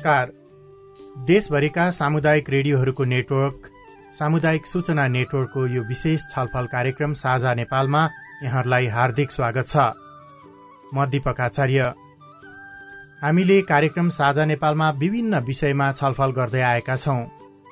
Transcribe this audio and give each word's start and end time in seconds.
नमस्कार। 0.00 1.24
देशभरिका 1.26 1.90
सामुदायिक 1.90 2.48
रेडियोहरूको 2.50 3.04
नेटवर्क 3.04 3.66
सामुदायिक 4.12 4.66
सूचना 4.66 5.06
नेटवर्कको 5.08 5.66
यो 5.66 5.82
विशेष 5.88 6.22
छलफल 6.30 6.66
कार्यक्रम 6.66 7.12
साझा 7.12 7.52
नेपालमा 7.54 8.02
यहाँहरूलाई 8.42 8.86
हार्दिक 8.86 9.32
स्वागत 9.32 9.66
छ। 9.66 9.76
म 10.94 11.06
दीपक 11.06 11.40
आचार्य। 11.40 11.92
हामीले 13.22 13.60
कार्यक्रम 13.62 14.08
साझा 14.10 14.44
नेपालमा 14.44 14.90
विभिन्न 14.96 15.40
विषयमा 15.44 15.92
छलफल 15.92 16.32
गर्दै 16.32 16.62
आएका 16.62 16.96
छौं। 16.96 17.20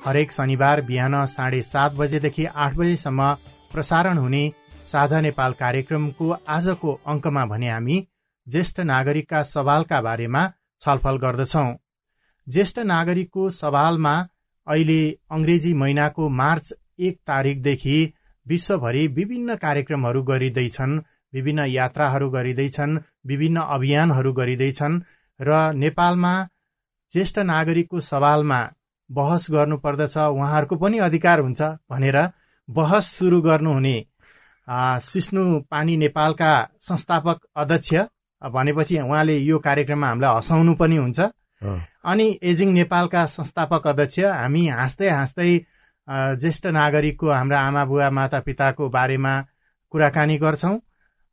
हरेक 0.04 0.32
शनिबार 0.32 0.82
बिहान 0.84 1.24
साढे 1.28 1.62
सात 1.62 1.96
बजेदेखि 1.96 2.44
आठ 2.44 2.76
बजेसम्म 2.76 3.32
प्रसारण 3.72 4.18
हुने 4.18 4.44
साझा 4.84 5.20
नेपाल 5.22 5.52
कार्यक्रमको 5.56 6.30
आजको 6.50 7.00
अङ्कमा 7.06 7.46
भने 7.46 7.70
हामी 7.70 8.06
ज्येष्ठ 8.46 8.80
नागरिकका 8.86 9.42
सवालका 9.48 10.00
बारेमा 10.02 10.48
छलफल 10.80 11.16
गर्दछौं। 11.18 11.68
ज्येष्ठ 12.48 12.78
नागरिकको 12.84 13.48
सवालमा 13.50 14.14
अहिले 14.66 15.00
अंग्रेजी 15.30 15.72
महिनाको 15.74 16.28
मार्च 16.28 16.72
एक 16.98 17.18
तारिकदेखि 17.26 17.96
विश्वभरि 18.46 19.06
विभिन्न 19.16 19.56
कार्यक्रमहरू 19.56 20.22
गरिँदैछन् 20.22 20.98
विभिन्न 21.32 21.64
यात्राहरू 21.68 22.28
गरिँदैछन् 22.30 22.98
विभिन्न 23.26 23.60
अभियानहरू 23.68 24.32
गरिँदैछन् 24.32 25.00
र 25.40 25.60
नेपालमा 25.74 26.34
ज्येष्ठ 27.12 27.38
नागरिकको 27.44 28.00
सवालमा 28.00 28.60
बहस 29.10 29.46
गर्नुपर्दछ 29.50 30.16
उहाँहरूको 30.16 30.76
पनि 30.76 30.98
अधिकार 30.98 31.40
हुन्छ 31.40 31.62
भनेर 31.90 32.18
बहस 32.68 33.10
सुरु 33.12 33.40
गर्नुहुने 33.42 33.96
सिस्नु 35.02 35.44
पानी 35.70 35.96
नेपालका 35.96 36.52
संस्थापक 36.80 37.46
अध्यक्ष 37.56 37.94
भनेपछि 38.42 38.98
उहाँले 39.00 39.36
यो 39.38 39.58
कार्यक्रममा 39.58 40.08
हामीलाई 40.08 40.34
हँसाउनु 40.34 40.74
पनि 40.74 40.96
हुन्छ। 40.96 41.20
अनि 41.62 42.26
एजिङ 42.42 42.68
नेपालका 42.72 43.24
संस्थापक 43.28 43.86
अध्यक्ष 43.86 44.18
हामी 44.18 44.66
हाँस्दै 44.68 45.08
हाँस्दै 45.10 45.50
ज्येष्ठ 46.08 46.66
नागरिकको 46.72 47.30
हाम्रा 47.30 47.60
आमा 47.60 47.84
बुवा 47.84 48.10
माता 48.10 48.40
पिताको 48.40 48.88
बारेमा 48.88 49.34
कुराकानी 49.92 50.36
गर्छौँ। 50.38 50.76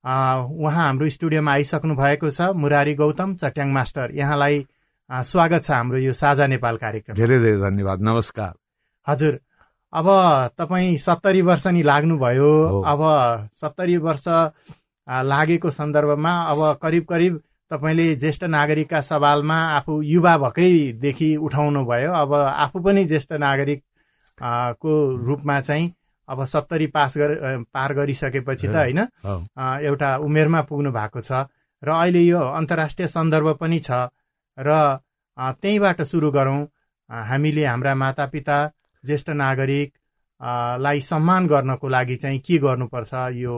उहाँ 0.03 0.85
हाम्रो 0.85 1.09
स्टुडियोमा 1.09 1.51
आइसक्नु 1.51 1.95
भएको 1.95 2.29
छ 2.31 2.41
मुरारी 2.55 2.93
गौतम 2.95 3.35
चट्याङ 3.35 3.69
मास्टर। 3.73 4.11
यहाँलाई 4.13 4.65
स्वागत 5.09 5.63
छ 5.63 5.71
हाम्रो 5.71 5.97
यो 5.99 6.13
साझा 6.13 6.47
नेपाल 6.47 6.77
कार्यक्रम। 6.77 7.15
धेरै 7.15 7.39
धेरै 7.39 7.57
धन्यवाद। 7.61 8.01
नमस्कार। 8.01 8.53
हजुर। 9.07 9.39
अब 9.93 10.07
तपाईँ 10.59 10.97
सत्तरी 10.97 11.41
वर्ष 11.41 11.67
नि 11.67 11.83
लाग्नुभयो। 11.83 12.51
अब 12.83 13.01
सत्तरी 13.61 13.97
वर्ष 13.97 14.27
लागेको 15.07 15.69
सन्दर्भमा 15.71 16.31
अब 16.51 16.59
करिब 16.81 17.03
करिब 17.09 17.41
तपाईँले 17.71 18.15
ज्येष्ठ 18.15 18.43
नागरिकका 18.43 19.01
सवालमा 19.01 19.57
आफू 19.77 20.01
युवा 20.01 20.37
भएकैदेखि 20.37 21.35
उठाउनु 21.37 21.83
भयो 21.85 22.11
अब 22.13 22.33
आफू 22.33 22.79
पनि 22.79 23.05
ज्येष्ठ 23.05 23.33
नागरिक 23.45 23.83
को 24.81 24.93
रूपमा 25.25 25.59
चाहिँ 25.61 25.93
अब 26.29 26.43
सत्तरी 26.45 26.87
पास 26.87 27.17
गर 27.17 27.31
पार 27.73 27.93
गरिसकेपछि 27.93 28.67
त 28.67 28.75
होइन 28.75 28.99
एउटा 29.85 30.15
उमेरमा 30.25 30.61
पुग्नु 30.69 30.91
भएको 30.91 31.21
छ। 31.21 31.45
र 31.83 31.89
अहिले 31.91 32.21
यो 32.21 32.39
अन्तर्राष्ट्रिय 32.39 33.07
सन्दर्भ 33.07 33.49
पनि 33.61 33.79
छ। 33.79 34.09
र 34.57 34.99
त्यहीँबाट 35.37 36.01
सुरु 36.01 36.31
गरौँ। 36.31 36.65
हामीले 37.09 37.65
हाम्रा 37.65 37.93
मातापिता 37.95 38.57
ज्येष्ठ 39.03 39.29
नागरिक 39.29 39.93
लाई 40.81 41.01
सम्मान 41.01 41.47
गर्नको 41.47 41.87
लागि 41.89 42.15
चाहिँ 42.15 42.39
के 42.39 42.57
गर्नुपर्छ? 42.57 43.13
यो 43.33 43.53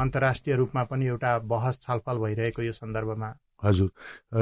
अन्तर्राष्ट्रिय 0.00 0.56
रूपमा 0.56 0.84
पनि 0.84 1.06
एउटा 1.06 1.38
बहस 1.52 1.78
छलफल 1.82 2.18
भइरहेको 2.18 2.62
यो 2.62 2.72
सन्दर्भमा। 2.72 3.32
हजुर। 3.64 3.90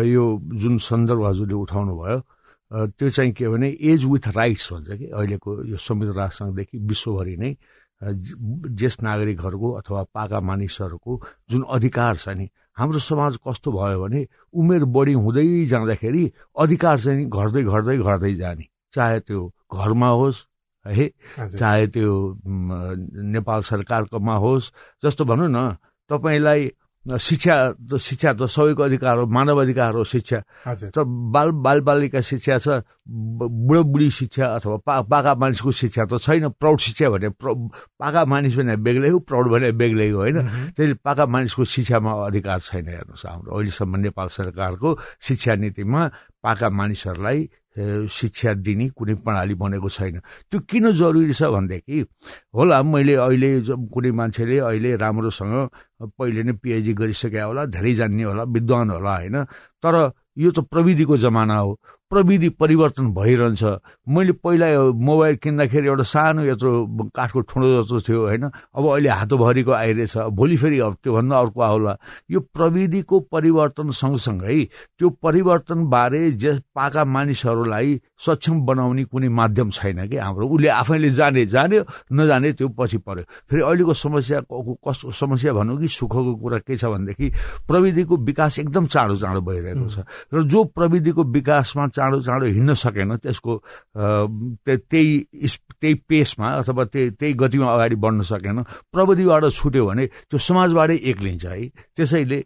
यो 0.05 0.25
जुन 0.63 0.79
सन्दर्भ 0.79 1.25
हजुरले 1.27 1.55
उठाउनु 1.55 1.95
भयो 1.99 2.21
त्यो 2.99 3.11
चाहिँ 3.11 3.33
के 3.33 3.49
भने 3.49 3.69
एज 3.81 4.05
विथ 4.05 4.29
राइट्स 4.37 4.73
भन्छ 4.73 4.89
कि? 4.91 5.07
अहिलेको 5.09 5.51
यो 5.69 5.77
संविधान 5.77 6.17
राष्ट्रसङ्घदेखि 6.17 6.79
विश्वभरि 6.79 7.37
नै 7.37 7.57
ज्येष्ठ 8.01 9.03
नागरिकहरूको 9.03 9.69
अथवा 9.73 10.03
पाका 10.15 10.41
मानिसहरूको 10.41 11.13
जुन 11.51 11.63
अधिकार 11.77 12.17
छ 12.17 12.29
नि 12.39 12.49
हाम्रो 12.79 12.99
समाज 13.03 13.39
कस्तो 13.43 13.73
भयो 13.73 13.99
भने 14.03 14.21
उमेर 14.55 14.85
बढी 14.95 15.13
हुँदै 15.19 15.65
जाँदाखेरि 15.67 16.25
अधिकार 16.63 17.01
चाहिँ 17.01 17.27
घट्दै 17.27 17.63
घट्दै 17.65 17.97
घट्दै 17.99 18.35
जाने। 18.35 18.67
चाहे 18.95 19.19
त्यो 19.21 19.41
घरमा 19.75 20.09
होस् 20.09 20.47
है 20.85 21.07
चाहे 21.59 21.87
त्यो 21.91 22.13
नेपाल 23.35 23.61
सरकारकोमा 23.63 24.35
होस् 24.45 24.71
जस्तो 25.03 25.25
भनौँ 25.25 25.49
न 25.51 25.77
तपाईँलाई 26.11 26.71
शिक्षा 27.17 27.57
शिक्षा 27.97 28.33
त 28.37 28.47
सबैको 28.53 28.83
अधिकार 28.83 29.17
हो 29.19 29.27
मानव 29.27 29.63
अधिकार 29.63 29.95
हो 29.97 30.05
शिक्षा। 30.05 30.39
तर 30.93 31.05
बाल 31.07 31.51
बाल 31.65 31.81
बालिका 31.81 32.21
शिक्षा 32.21 32.59
छ 32.59 32.69
बुढी 33.09 34.11
शिक्षा 34.11 34.47
अथवा 34.55 34.77
पा 34.85 35.01
पाका 35.09 35.35
मानिसको 35.41 35.73
शिक्षा 35.73 36.05
त 36.05 36.21
छैन 36.21 36.49
प्रौढ 36.61 36.79
शिक्षा 36.79 37.09
भने 37.09 37.29
पाका 37.33 38.25
मानिस 38.25 38.57
भने 38.57 38.77
बेग्लै 38.77 39.09
हो 39.09 39.19
प्रौढ 39.25 39.47
भने 39.49 39.73
बेग्लै 39.73 40.09
हो 40.11 40.19
होइन? 40.19 40.39
त्यसले 40.77 40.95
पाका 41.01 41.25
मानिसको 41.27 41.65
शिक्षामा 41.65 42.13
अधिकार 42.27 42.61
छैन 42.61 42.89
हेर्नुहोस् 42.89 43.27
हाम्रो 43.27 43.57
अहिलेसम्म 43.57 43.97
नेपाल 44.05 44.29
सरकारको 44.29 44.89
शिक्षा 45.25 45.55
नीतिमा 45.57 46.03
पाका 46.45 46.69
मानिसहरूलाई 46.69 47.41
शिक्षा 48.11 48.53
दिने 48.67 48.89
कुनै 48.97 49.15
प्रणाली 49.25 49.55
बनेको 49.55 49.89
छैन। 49.89 50.19
त्यो 50.51 50.59
किन 50.71 50.91
जरुरी 50.93 51.33
छ 51.33 51.43
भनेदेखि 51.55 51.99
होला 52.55 52.83
मैले 52.83 53.15
अहिले 53.15 53.51
कुनै 53.95 54.11
मान्छेले 54.11 54.59
अहिले 54.59 54.97
राम्रोसँग 54.97 55.55
पहिले 56.19 56.43
नै 56.43 56.53
पिएचडी 56.63 56.93
गरिसके 57.01 57.41
होला 57.41 57.65
धेरै 57.71 57.95
जान्ने 57.95 58.25
होला 58.25 58.43
विद्वान 58.55 58.91
होला 58.91 59.15
होइन? 59.17 59.37
तर 59.83 59.95
यो 60.39 60.51
त 60.51 60.59
प्रविधिको 60.71 61.17
जमाना 61.19 61.57
हो। 61.59 61.73
प्रविधि 62.11 62.49
परिवर्तन 62.57 63.13
भइरहन्छ। 63.15 63.65
मैले 64.09 64.33
पहिला 64.41 64.69
मोबाइल 64.97 65.37
किन्दाखेरि 65.45 65.87
एउटा 65.89 66.05
सानो 66.09 66.43
यत्रो 66.45 66.71
काठको 67.13 67.41
ठुलो 67.45 67.67
जस्तो 67.83 68.01
थियो 68.01 68.21
होइन? 68.27 68.45
अब 68.49 68.85
अहिले 68.89 69.09
हातोभरिको 69.09 69.73
आइरहेछ। 69.73 70.17
भोलि 70.33 70.57
फेरि 70.57 70.81
त्योभन्दा 71.05 71.37
अर्को 71.37 71.61
आउला। 71.61 71.97
यो 72.31 72.41
प्रविधिको 72.41 73.21
परिवर्तन 73.29 73.91
सँगसँगै 73.93 74.65
त्यो 74.99 75.09
परिवर्तनबारे 75.21 76.31
जे 76.33 76.53
पाका 76.73 77.05
मानिसहरूलाई 77.05 78.01
सक्षम 78.25 78.61
बनाउने 78.67 79.05
कुनै 79.05 79.29
माध्यम 79.29 79.71
छैन 79.71 80.07
कि? 80.09 80.17
हाम्रो 80.17 80.49
उसले 80.49 80.69
आफैले 80.69 81.11
जाने 81.13 81.45
जान्यो 81.47 81.83
नजाने 82.13 82.53
त्यो 82.57 82.69
पछि 82.73 82.99
पर्यो। 83.05 83.25
फेरि 83.53 83.63
अहिलेको 83.63 83.95
समस्या 83.95 84.41
कस्तो 84.49 85.11
समस्या 85.13 85.53
भनौँ 85.53 85.77
कि 85.81 85.89
सुखको 85.89 86.35
कुरा 86.41 86.59
के 86.65 86.77
छ 86.77 86.85
भनेदेखि 86.89 87.29
प्रविधिको 87.69 88.17
विकास 88.17 88.59
एकदम 88.59 88.87
चाँडो 88.87 89.17
चाँडो 89.17 89.41
भइरहेको 89.45 89.89
छ। 89.93 89.99
र 90.35 90.43
जो 90.49 90.65
प्रविधिको 90.73 91.25
विकासमा 91.37 91.87
चाँडो 91.99 92.21
चाँडो 92.23 92.47
हिँड्न 92.47 92.75
सकेन। 92.79 93.17
त्यसको 93.19 93.53
त्यही 94.67 95.11
त्यही 95.81 95.95
पेसमा 96.09 96.49
अथवा 96.63 96.85
त्यही 96.93 97.11
त्यही 97.19 97.33
गतिमा 97.43 97.67
अगाडि 97.75 97.97
बढ्न 97.99 98.23
सकेन। 98.31 98.63
प्रविधिबाट 98.95 99.45
छुट्यो 99.59 99.87
भने 99.87 100.07
त्यो 100.31 100.39
समाजबाटै 100.39 100.97
एक्लिन्छ 101.11 101.45
है। 101.47 101.67
त्यसैले 101.97 102.39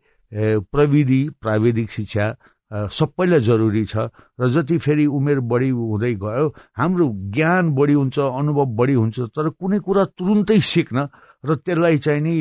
प्रविधि 0.72 1.22
प्राविधिक 1.42 1.90
शिक्षा 1.90 2.26
सबैलाई 2.72 3.40
जरुरी 3.44 3.84
छ। 3.84 4.08
र 4.40 4.48
जति 4.48 4.76
फेरि 4.80 5.04
उमेर 5.06 5.40
बढी 5.44 5.68
हुँदै 5.68 6.12
गयो 6.24 6.46
हाम्रो 6.78 7.06
ज्ञान 7.36 7.64
बढी 7.76 7.92
हुन्छ 7.92 8.18
अनुभव 8.18 8.66
बढी 8.80 8.94
हुन्छ 8.96 9.16
तर 9.36 9.48
कुनै 9.60 9.78
कुरा 9.84 10.04
तुरुन्तै 10.16 10.60
सिक्न 10.64 10.96
र 11.44 11.54
त्यसलाई 11.54 11.98
चाहिँ 11.98 12.20
नि 12.22 12.32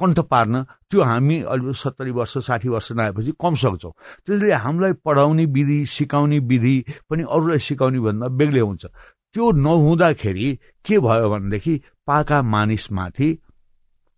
कण्ठ 0.00 0.18
पार्न 0.30 0.62
त्यो 0.90 1.02
हामी 1.02 1.36
अहिले 1.42 1.72
सत्तरी 1.72 2.10
वर्ष 2.10 2.38
साठी 2.46 2.68
वर्ष 2.68 2.92
नआएपछि 2.92 3.32
कम 3.40 3.54
सक्छौँ। 3.54 3.92
त्यसले 4.26 4.52
हामीलाई 4.52 4.92
पढाउने 5.04 5.44
विधि 5.46 5.86
सिकाउने 5.86 6.38
विधि 6.38 6.76
पनि 7.10 7.22
अरूलाई 7.24 7.58
सिकाउने 7.58 8.00
भन्दा 8.00 8.28
बेग्लै 8.28 8.60
हुन्छ। 8.60 8.84
त्यो 9.32 9.50
नहुँदाखेरि 9.50 10.48
के 10.84 10.98
भयो 10.98 11.30
भनेदेखि 11.30 11.74
पाका 12.06 12.42
मानिसमाथि 12.42 13.28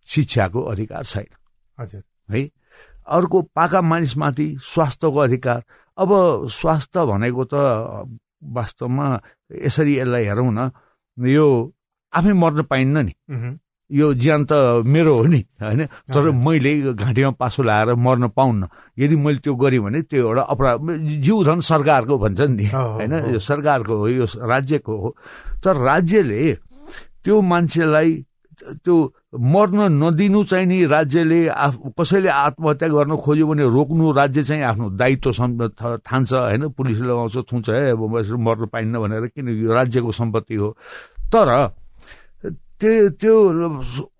शिक्षाको 0.07 0.61
अधिकार 0.61 1.03
छैन। 1.05 1.31
हजुर। 1.77 2.03
है? 2.31 2.49
अर्को 3.07 3.41
पाका 3.55 3.81
मानिसमाथि 3.81 4.47
स्वास्थ्यको 4.63 5.19
अधिकार। 5.19 5.63
अब 5.97 6.09
स्वास्थ्य 6.51 7.05
भनेको 7.05 7.43
त 7.45 7.53
वास्तवमा 8.43 9.05
यसरी 9.63 9.93
यसलाई 9.99 10.23
हेरौँ 10.25 10.51
न 10.51 10.71
यो 11.17 11.47
आफै 12.13 12.33
मर्न 12.33 12.63
पाइन्न 12.63 12.97
नि। 13.05 13.13
यो 13.93 14.13
ज्यान 14.13 14.45
त 14.49 14.83
मेरो 14.85 15.13
हो 15.15 15.25
नि 15.29 15.41
होइन? 15.61 15.85
तर 16.09 16.29
मैले 16.33 16.93
घाँटीमा 16.93 17.31
पासो 17.37 17.63
लगाएर 17.63 17.95
मर्न 17.95 18.27
पाउन्न। 18.33 18.67
यदि 18.97 19.15
मैले 19.15 19.39
त्यो 19.39 19.53
गरेँ 19.55 19.79
भने 19.79 20.01
त्यो 20.09 20.27
एउटा 20.27 20.41
अपराध 20.41 20.77
जिउ 21.21 21.43
धन 21.43 21.59
सरकारको 21.61 22.17
भन्छन् 22.17 22.55
नि 22.57 22.65
होइन? 22.73 23.13
यो 23.33 23.39
सरकारको 23.39 23.93
हो 23.97 24.07
यो 24.07 24.25
राज्यको 24.25 24.93
हो। 24.97 25.09
तर 25.63 25.75
राज्यले 25.77 26.53
त्यो 27.23 27.41
मान्छेलाई 27.41 28.23
त्यो 28.83 28.95
मर्न 29.33 29.79
नदिनु 29.99 30.43
चाहिँ 30.45 30.65
नि 30.65 30.85
राज्यले 30.85 31.47
आफ 31.47 31.77
कसैले 31.99 32.29
आत्महत्या 32.29 32.87
गर्न 32.87 33.15
खोज्यो 33.17 33.47
भने 33.47 33.63
रोक्नु 33.65 34.11
राज्य 34.13 34.43
चाहिँ 34.43 34.63
आफ्नो 34.63 34.89
दायित्व 34.93 35.31
ठान्छ 35.99 36.33
होइन? 36.33 36.69
पुलिसले 36.77 37.07
लगाउँछ 37.07 37.37
थुन्छ 37.51 37.69
है 37.69 37.91
अब 37.91 38.01
मर्न 38.39 38.65
पाइन्न 38.73 38.99
भनेर 38.99 39.25
किन 39.33 39.49
यो 39.49 39.73
राज्यको 39.73 40.11
सम्पत्ति 40.11 40.55
हो? 40.55 40.69
तर 41.33 41.49
त्यो 42.83 43.09
त्यो 43.15 43.35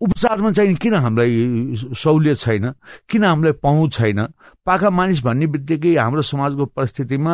उपचारमा 0.07 0.51
चाहिँ 0.55 0.75
किन 0.79 0.95
हामीलाई 1.03 1.93
सहुलियत 1.99 2.37
छैन? 2.39 2.65
किन 3.11 3.23
हामीलाई 3.23 3.53
पहुँच 3.59 3.91
छैन? 3.93 4.19
पाखा 4.63 4.89
मानिस 4.89 5.19
भन्ने 5.23 5.47
बित्तिकै 5.51 5.95
हाम्रो 5.99 6.21
समाजको 6.23 6.65
परिस्थितिमा 6.71 7.33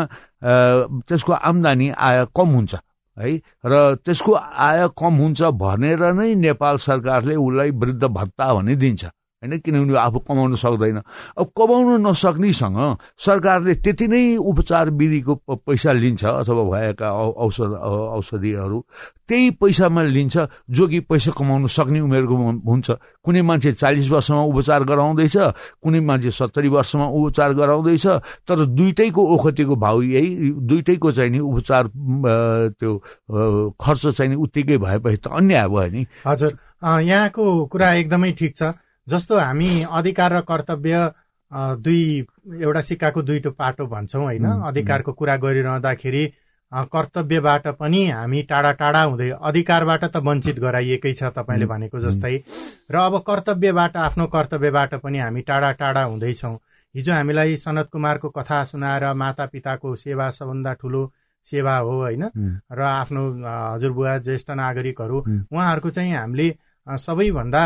त्यसको 1.06 1.34
आम्दानी 1.34 1.88
आय 1.94 2.26
कम 2.34 2.50
हुन्छ 2.58 2.74
है? 3.18 3.30
र 3.62 3.74
त्यसको 4.02 4.32
आय 4.34 4.88
कम 4.98 5.14
हुन्छ 5.22 5.42
भनेर 5.54 6.02
नै 6.18 6.34
नेपाल 6.36 6.76
सरकारले 6.82 7.36
उसलाई 7.38 7.70
वृद्ध 7.78 8.04
भत्ता 8.10 8.54
भन्ने 8.54 8.76
दिन्छ 8.76 9.06
होइन? 9.44 9.58
किनभने 9.60 9.98
आफू 9.98 10.20
कमाउन 10.20 10.56
सक्दैन। 10.56 10.98
अब 11.40 11.48
कमाउन 11.56 12.08
नसक्नेसँग 12.08 12.78
सरकारले 13.18 13.76
त्यति 13.76 14.08
नै 14.08 14.36
उपचार 14.36 14.90
विधिको 14.92 15.36
पैसा 15.64 15.92
लिन्छ 15.94 16.24
अथवा 16.26 16.64
भएका 16.68 17.08
औषध 17.40 17.72
औषधिहरू 18.20 18.84
त्यही 19.28 19.50
पैसामा 19.62 20.02
लिन्छ 20.04 20.38
जो 20.70 20.88
कि 20.88 21.00
पैसा 21.08 21.32
कमाउन 21.32 21.68
सक्ने 21.68 22.00
उमेरको 22.02 22.36
हुन्छ। 22.68 22.88
कुनै 23.24 23.42
मान्छे 23.42 23.72
चालिस 23.74 24.10
वर्षमा 24.10 24.42
उपचार 24.44 24.84
गराउँदैछ 24.84 25.36
कुनै 25.84 26.00
मान्छे 26.00 26.32
सत्तरी 26.32 26.68
वर्षमा 26.68 27.06
उपचार 27.08 27.54
गराउँदैछ 27.54 28.06
तर 28.44 28.66
दुइटैको 28.68 29.22
ओखतीको 29.36 29.76
भाउ 29.76 30.02
यही 30.02 30.52
दुइटैको 30.68 31.12
चाहिँ 31.12 31.32
नि 31.32 31.40
उपचार 31.40 31.88
त्यो 32.76 32.92
खर्च 33.80 34.08
चाहिँ 34.08 34.36
उत्तिकै 34.36 34.78
भएपछि 34.78 35.18
त 35.18 35.28
अन्याय 35.32 35.68
भयो 35.68 35.92
नि। 35.92 36.06
हजुर। 36.28 36.58
यहाँको 37.02 37.66
कुरा 37.66 37.94
एकदमै 37.94 38.32
ठिक 38.32 38.56
छ। 38.56 38.64
जस्तो 39.10 39.38
हामी 39.38 39.70
अधिकार 39.84 40.34
र 40.34 40.42
कर्तव्य 40.50 41.12
दुई 41.82 42.02
एउटा 42.62 42.82
सिक्काको 42.82 43.22
दुईटो 43.22 43.52
पाटो 43.52 43.88
भन्छौँ 43.88 44.24
होइन? 44.24 44.46
अधिकारको 44.46 45.12
कुरा 45.14 45.36
गरिरहँदाखेरि 45.38 46.24
कर्तव्यबाट 46.72 47.68
पनि 47.80 48.02
हामी 48.10 48.42
टाढा 48.50 48.72
टाढा 48.72 49.02
हुँदै 49.04 49.30
अधिकारबाट 49.42 50.04
त 50.06 50.18
वञ्चित 50.22 50.60
गराइएकै 50.60 51.14
छ 51.14 51.32
तपाईँले 51.36 51.66
भनेको 51.66 52.00
जस्तै। 52.00 52.36
र 52.92 52.96
अब 52.96 53.18
कर्तव्यबाट 53.28 53.98
आफ्नो 53.98 54.26
कर्तव्यबाट 54.28 54.94
पनि 55.04 55.20
हामी 55.20 55.42
टाढा 55.42 55.72
टाढा 55.82 56.04
हुँदैछौँ। 56.04 56.56
हिजो 56.96 57.14
हामीलाई 57.14 57.58
सनत 57.58 57.90
कुमारको 57.92 58.30
कथा 58.30 58.64
सुनाएर 58.66 59.14
माता 59.14 59.46
पिताको 59.46 59.96
सेवा 59.96 60.30
सबभन्दा 60.30 60.74
ठुलो 60.74 61.02
सेवा 61.48 61.78
हो 61.78 61.92
होइन? 62.02 62.24
र 62.72 62.82
आफ्नो 62.82 63.22
हजुरबुवा 63.42 64.18
ज्येष्ठ 64.20 64.50
नागरिकहरू 64.54 65.18
उहाँहरूको 65.50 65.90
चाहिँ 65.90 66.14
हामीले 66.14 66.50
सबैभन्दा 66.88 67.64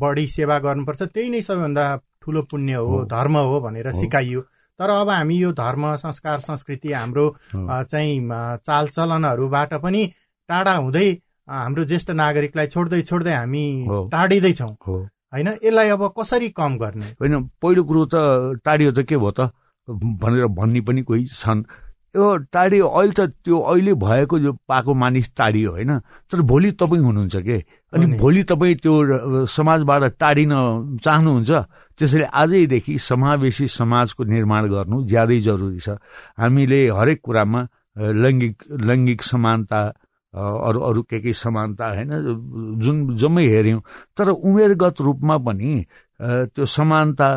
बढी 0.00 0.26
सेवा 0.28 0.58
गर्नुपर्छ। 0.58 1.02
त्यही 1.04 1.28
नै 1.30 1.42
सबैभन्दा 1.42 1.84
ठुलो 2.22 2.42
पुण्य 2.50 2.74
हो 2.74 3.04
धर्म 3.10 3.36
हो 3.36 3.60
भनेर 3.60 3.90
सिकाइयो। 3.92 4.40
तर 4.80 4.90
अब 4.90 5.08
हामी 5.10 5.36
यो 5.36 5.52
धर्म 5.52 5.94
संस्कार 5.96 6.38
संस्कृति 6.40 6.92
हाम्रो 6.92 7.28
चाहिँ 7.54 8.20
चालचलनहरूबाट 8.66 9.74
पनि 9.82 10.02
टाढा 10.48 10.74
हुँदै 10.74 11.08
हाम्रो 11.48 11.84
ज्येष्ठ 11.84 12.10
नागरिकलाई 12.10 12.66
छोड्दै 12.66 13.02
छोड्दै 13.02 13.32
हामी 13.34 13.64
टाढिँदैछौँ। 14.12 14.70
होइन? 15.32 15.48
यसलाई 15.64 15.88
अब 15.88 16.02
कसरी 16.18 16.48
कम 16.50 16.76
गर्ने? 16.78 17.06
होइन 17.20 17.34
पहिलो 17.62 17.82
कुरो 17.84 18.04
त 18.06 18.60
टाढियो 18.64 18.92
त 18.92 19.04
के 19.08 19.16
भयो 19.16 19.30
त? 19.30 19.50
भनेर 19.88 20.46
भन्ने 20.56 20.80
पनि 20.80 21.02
कोही 21.02 21.26
छन्। 21.26 21.64
यो 22.14 22.36
टाढियो 22.52 22.86
अहिले 22.86 23.12
त 23.16 23.20
त्यो 23.40 23.58
अहिले 23.58 23.92
भएको 23.96 24.38
जो 24.38 24.52
पाएको 24.68 24.94
मानिस 24.94 25.30
टाढियो 25.36 25.70
होइन? 25.72 25.98
तर 26.28 26.40
भोलि 26.44 26.70
तपाईँ 26.76 27.02
हुनुहुन्छ 27.02 27.36
के? 27.36 27.58
अनि 27.92 28.06
भोलि 28.20 28.42
तपाईँ 28.44 28.74
त्यो 28.84 29.46
समाजबाट 29.48 30.02
टाढिन 30.20 30.52
चाहनुहुन्छ 31.04 31.50
त्यसैले 31.98 32.24
आजैदेखि 32.24 32.98
समावेशी 33.00 33.68
समाजको 33.68 34.24
निर्माण 34.24 34.68
गर्नु 34.68 35.04
ज्यादै 35.08 35.40
जरुरी 35.40 35.80
छ। 35.80 35.96
हामीले 36.36 36.80
हरेक 36.92 37.20
कुरामा 37.24 37.60
लैङ्गिक 37.96 38.56
लैङ्गिक 38.80 39.22
समानता 39.22 39.80
अरू 40.34 40.80
अरू 40.80 41.02
के 41.02 41.20
के 41.20 41.32
समानता 41.32 41.88
होइन 41.88 42.12
जुन 42.80 43.16
जम्मै 43.16 43.44
हेऱ्यौँ 43.46 43.80
तर 44.16 44.28
उमेरगत 44.28 45.00
रूपमा 45.00 45.36
पनि 45.38 45.72
त्यो 46.20 46.66
समानता 46.66 47.28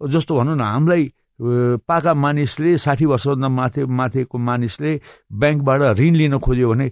जस्तो 0.00 0.38
भनौँ 0.38 0.56
न 0.56 0.60
हामीलाई 0.60 1.12
पाका 1.40 2.12
मानिसले 2.14 2.76
साठी 2.78 3.04
वर्षभन्दा 3.06 3.48
माथि 3.48 3.84
माथिको 3.84 4.38
मानिसले 4.38 5.00
ब्याङ्कबाट 5.32 5.80
ऋण 5.98 6.14
लिन 6.14 6.38
खोज्यो 6.38 6.68
भने 6.70 6.88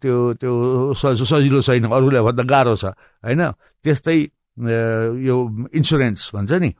त्यो 0.00 0.16
त्यो 0.40 0.52
सजिलो 0.94 1.60
छैन 1.62 1.84
अरूलाई 1.88 2.22
भन्दा 2.22 2.42
गाह्रो 2.44 2.74
छ 2.76 2.84
होइन? 3.24 3.42
त्यस्तै 3.84 4.18
यो 4.58 5.36
इन्सुरेन्स 5.74 6.30
भन्छ 6.34 6.52
नि 6.52 6.70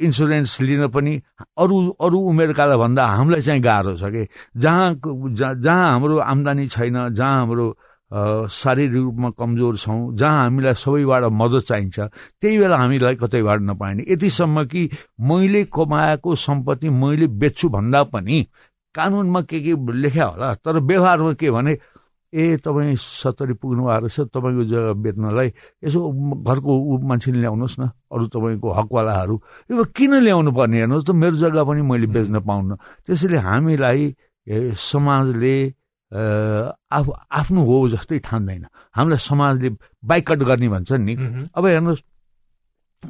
इन्सुरेन्स 0.00 0.60
लिन 0.60 0.86
पनि 0.88 1.14
अरू 1.58 1.76
अरू 2.00 2.18
उमेरकालाई 2.30 2.78
भन्दा 2.78 3.02
हामीलाई 3.06 3.42
चाहिँ 3.42 3.62
गाह्रो 3.62 3.96
छ 3.98 4.04
कि 4.14 4.22
जहाँ 4.56 5.00
जहाँ 5.56 5.90
हाम्रो 5.90 6.16
आम्दानी 6.18 6.66
छैन 6.68 6.96
जहाँ 7.14 7.36
हाम्रो 7.38 7.66
शारीरिक 8.50 9.02
रूपमा 9.02 9.30
कमजोर 9.38 9.76
छौँ 9.76 10.16
जहाँ 10.16 10.42
हामीलाई 10.42 10.74
सबैबाट 10.74 11.24
मद्दत 11.32 11.64
चाहिन्छ 11.68 11.98
त्यही 12.40 12.58
बेला 12.58 12.76
हामीलाई 12.76 13.14
कतैबाट 13.16 13.60
नपाइने। 13.60 14.04
यतिसम्म 14.08 14.64
कि 14.64 14.88
मैले 15.20 15.64
कमाएको 15.74 16.34
सम्पत्ति 16.36 16.88
मैले 16.90 17.26
बेच्छु 17.40 17.68
भन्दा 17.68 18.02
पनि 18.14 18.46
कानुनमा 18.94 19.40
के 19.42 19.60
के 19.60 19.74
लेख्या 19.92 20.26
होला 20.26 20.54
तर 20.64 20.78
व्यवहारमा 20.80 21.32
के 21.36 21.50
भने 21.50 21.78
ए 22.32 22.56
तपाईँ 22.64 22.96
सत्तरी 22.96 23.54
पुग्नु 23.60 23.82
भएको 23.86 24.06
रहेछ 24.06 24.28
तपाईँको 24.34 24.64
जग्गा 24.64 24.92
बेच्नलाई 25.04 25.48
यसो 25.84 26.00
घरको 26.42 26.72
मान्छेले 27.08 27.38
ल्याउनुहोस् 27.40 27.78
न 27.80 27.82
अरू 28.12 28.26
तपाईँको 28.34 28.68
हकवालाहरू। 28.72 29.34
यो 29.70 29.84
किन 29.96 30.14
ल्याउनु 30.20 30.50
पर्ने? 30.52 30.76
हेर्नुहोस् 30.78 31.06
त 31.06 31.10
मेरो 31.12 31.36
जग्गा 31.36 31.62
पनि 31.64 31.82
मैले 31.82 32.06
बेच्न 32.06 32.40
पाउन्न 32.40 32.76
त्यसैले 33.06 33.38
हामीलाई 33.38 34.14
समाजले 34.74 35.56
आफू 36.16 37.12
आफ्नो 37.12 37.60
हो 37.64 37.88
जस्तै 37.88 38.18
ठान्दैन। 38.18 38.66
हामीलाई 38.96 39.18
समाजले 39.18 39.68
बाइकट 40.04 40.38
गर्ने 40.48 40.68
भन्छन् 40.68 41.04
नि। 41.04 41.14
अब 41.54 41.66
हेर्नुहोस् 41.66 42.02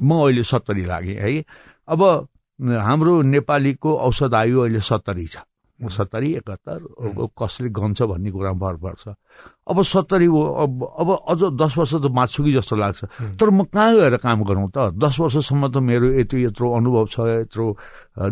म 0.02 0.10
अहिले 0.22 0.42
सत्तरी 0.42 0.84
लागेँ 0.84 1.16
है। 1.16 1.44
अब 1.88 2.02
हाम्रो 2.60 3.22
नेपालीको 3.22 3.90
औषध 3.96 4.34
आयु 4.34 4.60
अहिले 4.60 4.80
सत्तरी 4.80 5.26
छ। 5.26 5.36
सत्तरी 5.76 6.32
एकहत्तर 6.40 6.78
कसले 7.36 7.68
गन्छ 7.68 8.02
भन्ने 8.02 8.30
कुरामा 8.32 8.56
भर 8.56 8.76
पर्छ। 8.80 9.04
अब 9.68 9.82
सत्तरी 9.82 10.26
अब 10.26 10.72
अब 10.88 11.08
अझ 11.28 11.40
दस 11.52 11.74
वर्ष 11.78 11.94
त 12.00 12.06
बाँच्छु 12.08 12.44
कि 12.44 12.52
जस्तो 12.52 12.76
लाग्छ। 12.76 13.04
तर 13.36 13.50
म 13.50 13.64
कहाँ 13.68 13.94
गएर 13.96 14.16
काम 14.16 14.44
गरौँ 14.48 14.70
त? 14.72 14.96
दस 14.96 15.20
वर्षसम्म 15.20 15.68
त 15.68 15.76
मेरो 15.84 16.06
यति 16.16 16.44
यत्रो 16.44 16.66
अनुभव 16.72 17.06
छ 17.12 17.16
यत्रो 17.44 17.66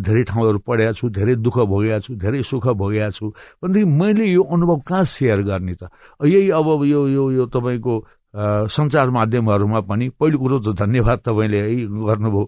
धेरै 0.00 0.22
ठाउँहरू 0.24 0.58
पढेको 0.64 0.92
छु 0.96 1.08
धेरै 1.12 1.34
दुःख 1.44 1.56
भोगेको 1.68 2.00
छु 2.00 2.12
धेरै 2.16 2.42
सुख 2.48 2.66
भोगेको 2.80 3.12
छु। 3.12 3.26
भनेदेखि 3.60 3.84
मैले 3.92 4.24
यो 4.24 4.42
अनुभव 4.42 4.78
कहाँ 4.88 5.04
सेयर 5.04 5.42
गर्ने 5.44 5.74
त? 5.74 5.92
यही 6.24 6.48
अब 6.48 6.66
यो 6.88 7.00
यो 7.08 7.24
यो 7.30 7.44
तपाईँको 7.52 7.94
सञ्चार 8.34 9.10
माध्यमहरूमा 9.10 9.80
पनि 9.88 10.08
पहिलो 10.20 10.38
कुरो 10.38 10.58
त 10.58 10.74
धन्यवाद 10.74 11.18
तपाईँले 11.26 11.58
है 11.60 11.74
गर्नुभयो। 11.86 12.42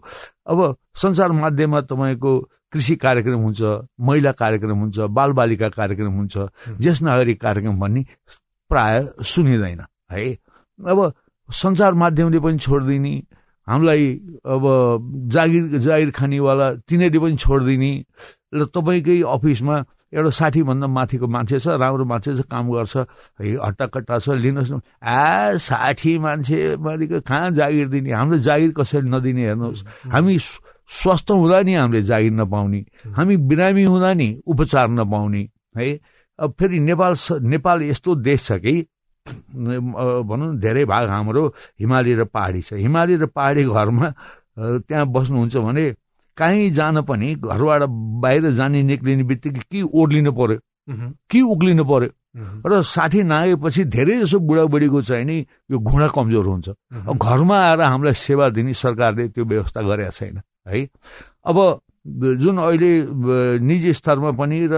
अब 0.51 0.59
सञ्चार 1.03 1.33
माध्यममा 1.33 1.81
तपाईँको 1.87 2.33
कृषि 2.73 2.97
कार्यक्रम 2.97 3.41
हुन्छ 3.43 3.63
महिला 4.01 4.33
कार्यक्रम 4.33 4.79
हुन्छ 4.81 4.99
बालबालिका 5.15 5.69
कार्यक्रम 5.79 6.13
हुन्छ 6.17 6.37
ज्येष्ठ 6.83 7.03
नागरिक 7.03 7.41
कार्यक्रम 7.41 7.81
भन्ने 7.81 8.05
प्राय 8.71 9.07
सुनिँदैन 9.25 9.81
है। 10.13 10.27
अब 10.81 11.13
सञ्चार 11.49 11.95
माध्यमले 11.95 12.39
पनि 12.41 12.59
छोडिदिने 12.59 13.15
हामीलाई 13.67 14.07
अब 14.47 14.65
जागिर 15.33 15.79
जागिर 15.79 16.11
खानेवाला 16.11 16.67
तिनीहरूले 16.87 17.21
पनि 17.23 17.37
छोडिदिने 17.37 17.93
र 18.55 18.65
तपाईँकै 18.75 19.21
अफिसमा 19.23 19.77
एउटा 20.13 20.31
साठीभन्दा 20.31 20.87
माथिको 20.87 21.27
मान्छे 21.27 21.59
छ 21.59 21.67
राम्रो 21.83 22.05
मान्छे 22.05 22.37
छ 22.37 22.41
काम 22.47 22.71
गर्छ 22.73 22.97
है 23.41 23.47
हट्टाकट्टा 23.59 24.19
छ 24.19 24.29
लिनुहोस् 24.39 24.71
न। 24.73 24.81
आ 25.03 25.57
साठी 25.59 26.19
मान्छे 26.19 26.77
कहाँ 26.79 27.51
जागिर 27.51 27.89
दिने? 27.89 28.13
हाम्रो 28.13 28.39
जागिर 28.39 28.71
कसरी 28.79 29.09
नदिने 29.11 29.43
हेर्नुहोस्। 29.47 29.85
हामी 30.15 30.39
स्वस्थ 30.39 31.31
हुँदा 31.31 31.61
नि 31.67 31.75
हामीले 31.75 32.03
जागिर 32.03 32.33
नपाउने। 32.33 32.81
हामी 33.17 33.37
बिरामी 33.51 33.85
हुँदा 33.85 34.13
नि 34.15 34.29
उपचार 34.47 34.89
नपाउने 34.91 35.43
है। 35.77 35.99
अब 36.39 36.51
फेरि 36.55 36.79
नेपाल 36.79 37.15
नेपाल 37.43 37.83
यस्तो 37.83 38.15
देश 38.23 38.47
छ 38.47 38.53
कि 38.63 38.87
भनौँ 39.27 40.55
न 40.55 40.59
धेरै 40.63 40.85
भाग 40.87 41.09
हाम्रो 41.09 41.47
हिमाली 41.81 42.15
र 42.15 42.25
पहाडी 42.31 42.63
छ। 42.63 42.73
हिमाली 42.79 43.17
र 43.17 43.27
पहाडी 43.27 43.65
घरमा 43.65 44.09
त्यहाँ 44.87 45.07
बस्नुहुन्छ 45.13 45.57
भने 45.57 45.87
काहीँ 46.37 46.71
जान 46.71 47.03
पनि 47.03 47.35
घरबाट 47.35 47.83
बाहिर 48.23 48.51
जाने 48.51 48.83
निक्लिने 48.83 49.25
बित्तिकै 49.25 49.61
के 49.73 49.83
ओर्लिनु 49.83 50.33
पर्यो? 50.33 50.59
के 51.31 51.41
उक्लिनु 51.41 51.85
पर्यो? 51.85 52.11
र 52.67 52.83
साठी 52.85 53.23
नागेपछि 53.23 53.85
धेरै 53.85 54.19
जसो 54.21 54.39
बुढाबुढीको 54.39 55.03
चाहिँ 55.03 55.25
नि 55.25 55.37
यो 55.71 55.79
घुँडा 55.79 56.09
कमजोर 56.13 56.47
हुन्छ। 56.47 56.69
घरमा 57.17 57.57
आएर 57.57 57.81
हामीलाई 57.81 58.15
सेवा 58.15 58.49
दिने 58.53 58.73
सरकारले 58.77 59.29
त्यो 59.33 59.45
व्यवस्था 59.45 59.81
गरेका 59.83 60.11
छैन 60.11 60.41
है? 60.69 60.89
अब 61.49 61.57
जुन 62.07 62.57
अहिले 62.59 62.91
निजी 63.61 63.93
स्तरमा 63.93 64.31
पनि 64.39 64.59
र 64.71 64.77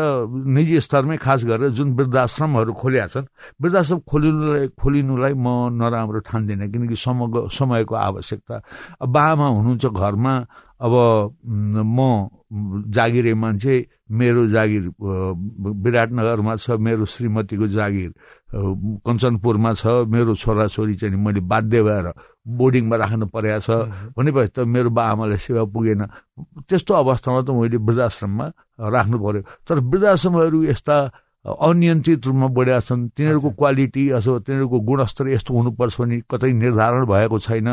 निजी 0.48 0.80
स्तरमै 0.80 1.16
खास 1.20 1.44
गरेर 1.44 1.70
जुन 1.76 1.88
वृद्धाश्रमहरू 1.92 2.72
खोलिया 2.72 3.06
छन् 3.12 3.26
वृद्धाश्रम 3.60 3.98
खोलिनुलाई 4.08 4.68
खोलिनुलाई 4.72 5.34
म 5.36 5.46
नराम्रो 5.76 6.20
ठान्दिनँ 6.24 6.68
किनकि 6.72 6.96
समग्र 6.96 7.48
समयको 7.52 7.94
आवश्यकता। 7.94 8.56
बाआमा 9.06 9.46
हुनुहुन्छ 9.48 9.86
घरमा 9.86 10.34
अब 10.80 10.94
म 11.84 11.98
जागिरे 12.88 13.34
मान्छे 13.34 13.74
मेरो 14.08 14.46
जागिर 14.48 14.84
विराटनगरमा 15.84 16.54
छ 16.56 16.80
मेरो 16.80 17.04
श्रीमतीको 17.04 17.66
जागिर 17.68 18.10
कञ्चनपुरमा 19.04 19.72
छ 19.74 19.86
मेरो 20.08 20.34
छोराछोरी 20.34 20.94
चाहिँ 20.96 21.16
मैले 21.20 21.40
बाध्य 21.44 21.82
भएर 21.82 22.06
बोर्डिङमा 22.48 22.96
राख्नु 22.96 23.26
परेको 23.28 23.60
छ। 23.60 23.68
भनेपछि 24.16 24.50
त 24.56 24.58
मेरो 24.64 24.90
बा 24.90 25.02
आमाले 25.12 25.36
सेवा 25.36 25.62
पुगेन। 25.68 26.02
त्यस्तो 26.64 26.92
अवस्थामा 26.94 27.40
त 27.44 27.48
मैले 27.52 27.76
वृद्धाश्रममा 27.76 28.46
राख्नु 28.88 29.16
पर्यो। 29.20 29.42
तर 29.68 29.76
वृद्धाश्रमहरू 29.84 30.58
यस्ता 30.72 30.96
अनियन्त्रित 31.48 32.26
रूपमा 32.26 32.46
बढेका 32.52 32.80
छन्। 32.80 33.08
तिनीहरूको 33.16 33.50
क्वालिटी 33.56 34.04
अथवा 34.18 34.38
तिनीहरूको 34.44 34.78
गुणस्तर 34.80 35.28
यस्तो 35.28 35.54
हुनुपर्छ 35.54 35.94
भने 36.00 36.16
कतै 36.30 36.52
निर्धारण 36.52 37.04
भएको 37.06 37.38
छैन। 37.38 37.68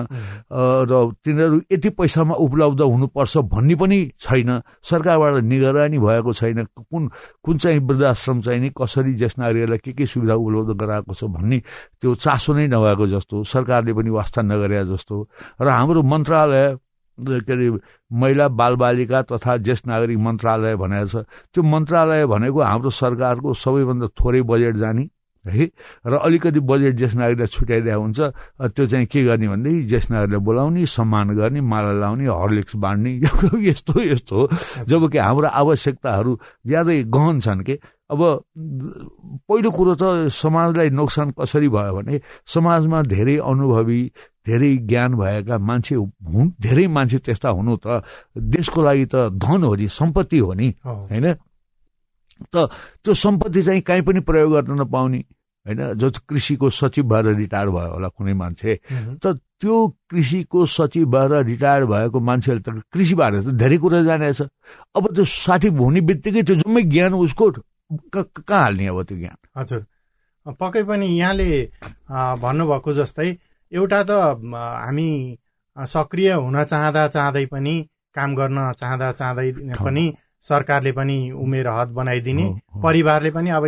र 0.52 0.94
तिनीहरू 1.26 1.62
यति 1.72 1.90
पैसामा 2.00 2.36
उपलब्ध 2.36 2.82
हुनुपर्छ 2.82 3.38
भन्ने 3.52 3.76
पनि 3.76 4.00
छैन। 4.20 4.50
सरकारबाट 4.84 5.44
निगरानी 5.44 5.98
भएको 6.00 6.32
छैन। 6.34 6.64
कुन 6.78 7.10
कुन 7.44 7.58
चाहिँ 7.58 7.80
वृद्धाश्रम 7.80 8.42
चाहिँ 8.42 8.60
नि 8.62 8.70
कसरी 8.78 9.14
ज्येष्ठ 9.16 9.40
नागरिकलाई 9.40 9.78
के 9.84 9.92
के 9.94 10.06
सुविधा 10.06 10.36
उपलब्ध 10.36 10.72
गराएको 10.80 11.14
छ 11.14 11.24
भन्ने 11.26 11.58
त्यो 12.02 12.16
चासो 12.16 12.54
नै 12.54 12.68
नभएको 12.68 13.06
जस्तो 13.08 13.44
सरकारले 13.44 13.94
पनि 13.94 14.10
वास्ता 14.10 14.42
नगरे 14.42 14.86
जस्तो। 14.86 15.16
र 15.62 15.68
हाम्रो 15.68 16.02
मन्त्रालय 16.04 16.85
के 17.20 17.54
अरे 17.54 17.70
महिला 18.12 18.48
बालबालिका 18.48 19.22
तथा 19.32 19.58
ज्येष्ठ 19.58 19.88
नागरिक 19.88 20.18
मन्त्रालय 20.18 20.76
भनेको 20.76 21.08
छ। 21.08 21.16
त्यो 21.54 21.64
मन्त्रालय 21.64 22.26
भनेको 22.26 22.60
हाम्रो 22.62 22.90
सरकारको 22.90 23.54
सबैभन्दा 23.54 24.08
थोरै 24.20 24.42
बजेट 24.42 24.76
जाने 24.76 25.10
है? 25.46 25.70
र 26.08 26.14
अलिकति 26.18 26.60
बजेट 26.60 26.96
ज्येष्ठ 26.96 27.16
नागरिकलाई 27.16 27.48
छुट्याइदिएको 27.48 28.02
हुन्छ। 28.02 28.20
त्यो 28.76 28.86
चाहिँ 28.88 29.06
के 29.06 29.24
गर्ने 29.24 29.48
भनेदेखि 29.48 29.88
ज्येष्ठ 29.88 30.12
नागरिकलाई 30.12 30.42
बोलाउने 30.46 30.86
सम्मान 30.86 31.36
गर्ने 31.38 31.62
माला 31.62 31.92
लाउने 32.00 32.26
हर्लिक्स 32.26 32.76
बाँड्ने 32.76 33.12
यस्तो 33.70 34.02
यस्तो 34.02 34.36
हो। 34.36 34.50
जब 34.90 35.10
कि 35.12 35.18
हाम्रो 35.18 35.48
आवश्यकताहरू 35.48 36.40
ज्यादै 36.68 37.04
गहन 37.04 37.40
छन् 37.40 37.64
के? 37.64 37.80
अब 38.06 38.22
पहिलो 39.50 39.70
कुरो 39.72 39.94
त 39.98 40.30
समाजलाई 40.30 40.90
नोक्सान 40.90 41.32
कसरी 41.40 41.70
भयो 41.70 41.94
भने 41.96 42.22
समाजमा 42.46 43.02
धेरै 43.02 43.38
अनुभवी 43.42 44.02
धेरै 44.46 44.76
ज्ञान 44.90 45.16
भएका 45.16 45.58
मान्छे 45.58 45.96
हुन् 45.96 46.50
धेरै 46.62 46.88
मान्छे 46.88 47.18
त्यस्ता 47.26 47.50
हुनु 47.50 47.78
त 47.86 48.04
देशको 48.38 48.82
लागि 48.82 49.06
त 49.06 49.16
धन 49.36 49.64
हो 49.64 49.76
नि 49.76 49.88
सम्पत्ति 49.90 50.38
हो 50.40 50.54
नि 50.54 50.74
होइन? 50.86 51.34
त 52.54 52.56
त्यो 53.04 53.14
सम्पत्ति 53.14 53.62
चाहिँ 53.62 53.82
कहीँ 53.82 54.02
पनि 54.02 54.20
प्रयोग 54.20 54.52
गर्न 54.54 54.82
नपाउने 54.82 55.20
होइन? 55.66 55.82
जो 55.98 56.10
कृषिको 56.30 56.70
सचिव 56.70 57.04
भएर 57.10 57.26
रिटायर 57.36 57.70
भयो 57.70 57.92
होला 57.94 58.08
कुनै 58.14 58.34
मान्छे 58.34 58.80
त 59.24 59.40
त्यो 59.62 59.76
कृषिको 60.10 60.66
सचिव 60.66 61.06
भएर 61.10 61.32
रिटायर 61.46 61.86
भएको 61.86 62.20
मान्छेले 62.20 62.60
त 62.60 62.70
कृषिबाट 62.94 63.34
त 63.34 63.48
धेरै 63.56 63.78
कुरा 63.78 64.02
जानेछ 64.04 64.42
अब 64.96 65.04
त्यो 65.16 65.26
साठी 65.26 65.68
हुने 65.74 66.02
बित्तिकै 66.02 66.44
त्यो 66.44 66.56
जम्मै 66.62 66.82
ज्ञान 66.92 67.14
उसको 67.16 67.52
कहाँ 68.14 68.62
हाल्ने 68.62 68.88
अब 68.88 69.04
त्यो 69.04 69.18
ज्ञान? 69.18 69.38
हजुर। 69.58 69.86
पक्कै 70.60 70.84
पनि 70.84 71.06
यहाँले 71.18 71.50
भन्नुभएको 72.42 72.94
जस्तै 72.94 73.30
एउटा 73.72 74.02
त 74.04 74.12
हामी 74.12 75.10
सक्रिय 75.78 76.32
हुन 76.34 76.64
चाहँदा 76.64 77.08
चाहँदै 77.08 77.46
पनि 77.54 77.76
काम 78.16 78.36
गर्न 78.36 78.72
चाहँदा 78.80 79.12
चाहँदै 79.12 79.52
पनि 79.82 80.14
सरकारले 80.44 80.92
पनि 80.92 81.18
उमेर 81.32 81.68
हद 81.68 81.90
बनाइदिने। 81.98 82.46
परिवारले 82.84 83.32
पनि 83.32 83.50
अब 83.50 83.66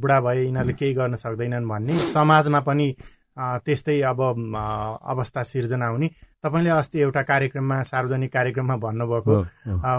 बुढा 0.00 0.20
भए 0.20 0.42
यिनीहरूले 0.44 0.74
केही 0.74 0.94
गर्न 0.94 1.14
सक्दैनन् 1.16 1.68
भन्ने। 1.68 1.98
समाजमा 2.12 2.60
पनि 2.60 2.94
त्यस्तै 3.38 4.00
अब 4.02 4.20
अवस्था 4.20 5.42
सिर्जना 5.42 5.86
हुने। 5.86 6.08
तपाईँले 6.44 6.70
अस्ति 6.70 7.00
एउटा 7.00 7.22
कार्यक्रममा 7.22 7.82
सार्वजनिक 7.82 8.32
कार्यक्रममा 8.32 8.76
भन्नुभएको 8.76 9.34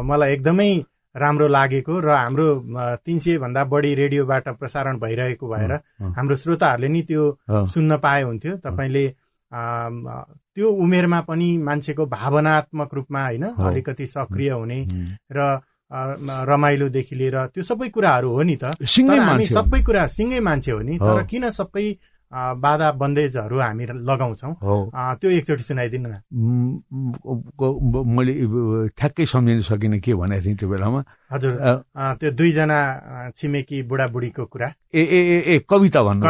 मलाई 0.03 0.33
एकदमै 0.33 0.71
राम्रो 1.15 1.47
लागेको 1.47 1.99
र 1.99 2.09
हाम्रो 2.09 2.47
तिन 3.05 3.19
सय 3.19 3.37
भन्दा 3.37 3.63
बढी 3.65 3.93
रेडियोबाट 3.95 4.47
प्रसारण 4.59 4.99
भइरहेको 4.99 5.47
भएर 5.47 5.71
हाम्रो 6.15 6.35
श्रोताहरूले 6.35 6.87
नि 6.87 7.01
त्यो 7.03 7.23
सुन्न 7.67 7.97
पाए 7.97 8.21
हुन्थ्यो। 8.23 8.55
तपाईँले 8.57 9.05
त्यो 10.55 10.67
उमेरमा 10.83 11.19
पनि 11.27 11.57
मान्छेको 11.57 12.05
भावनात्मक 12.05 12.93
रूपमा 12.93 13.23
होइन 13.25 13.43
अलिकति 13.43 14.07
सक्रिय 14.07 14.49
हुने 14.51 14.79
र 15.31 15.59
रमाइलोदेखि 15.91 17.15
लिएर 17.15 17.35
त्यो 17.51 17.63
सबै 17.63 17.87
कुराहरू 17.89 18.29
हो 18.31 18.43
नि 18.43 18.55
त। 18.55 18.71
हामी 19.19 19.45
सबै 19.45 19.81
कुरा 19.83 20.07
सिँगै 20.07 20.39
मान्छे 20.39 20.71
हो 20.71 20.79
नि 20.79 20.97
तर 20.97 21.23
किन 21.27 21.49
सबै 21.51 21.85
बाधा 22.31 22.91
बन्देजहरू 22.95 23.59
हामी 23.59 23.85
लगाउँछौँ। 24.07 24.53
त्यो 25.19 25.29
एकचोटि 25.29 25.63
सुनाइदिनु 25.63 26.09
न। 26.09 26.15
मैले 28.07 28.33
ठ्याक्कै 28.95 29.25
सम्झिन 29.25 29.61
सकिनँ 29.61 29.99
के 29.99 30.13
भनेको 30.15 30.43
थिएँ 30.45 30.55
त्यो 30.55 30.69
बेलामा। 30.69 31.01
हजुर। 31.31 31.53
त्यो 32.19 32.31
दुईजना 32.31 32.79
छिमेकी 33.35 33.83
बुढाबुढीको 33.83 34.45
कुरा। 34.47 34.67
ए 34.95 35.01
ए 35.01 35.19
ए 35.19 35.37
ए 35.55 35.59
कविता 35.69 36.03
भन्नु 36.03 36.23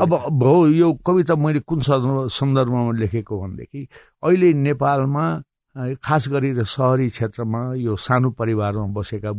अब 0.00 0.12
भो 0.40 0.66
यो 0.72 0.92
कविता 1.06 1.34
मैले 1.36 1.60
कुन 1.68 1.80
सन्दर्भमा 1.84 2.92
लेखेको 2.96 3.34
भनेदेखि 3.40 3.88
अहिले 4.24 4.52
नेपालमा 4.52 5.24
खास 6.00 6.28
गरेर 6.32 6.64
सहरी 6.64 7.08
क्षेत्रमा 7.12 7.60
यो 7.76 7.96
सानो 7.96 8.30
परिवारमा 8.40 8.86
बसेका 8.96 9.32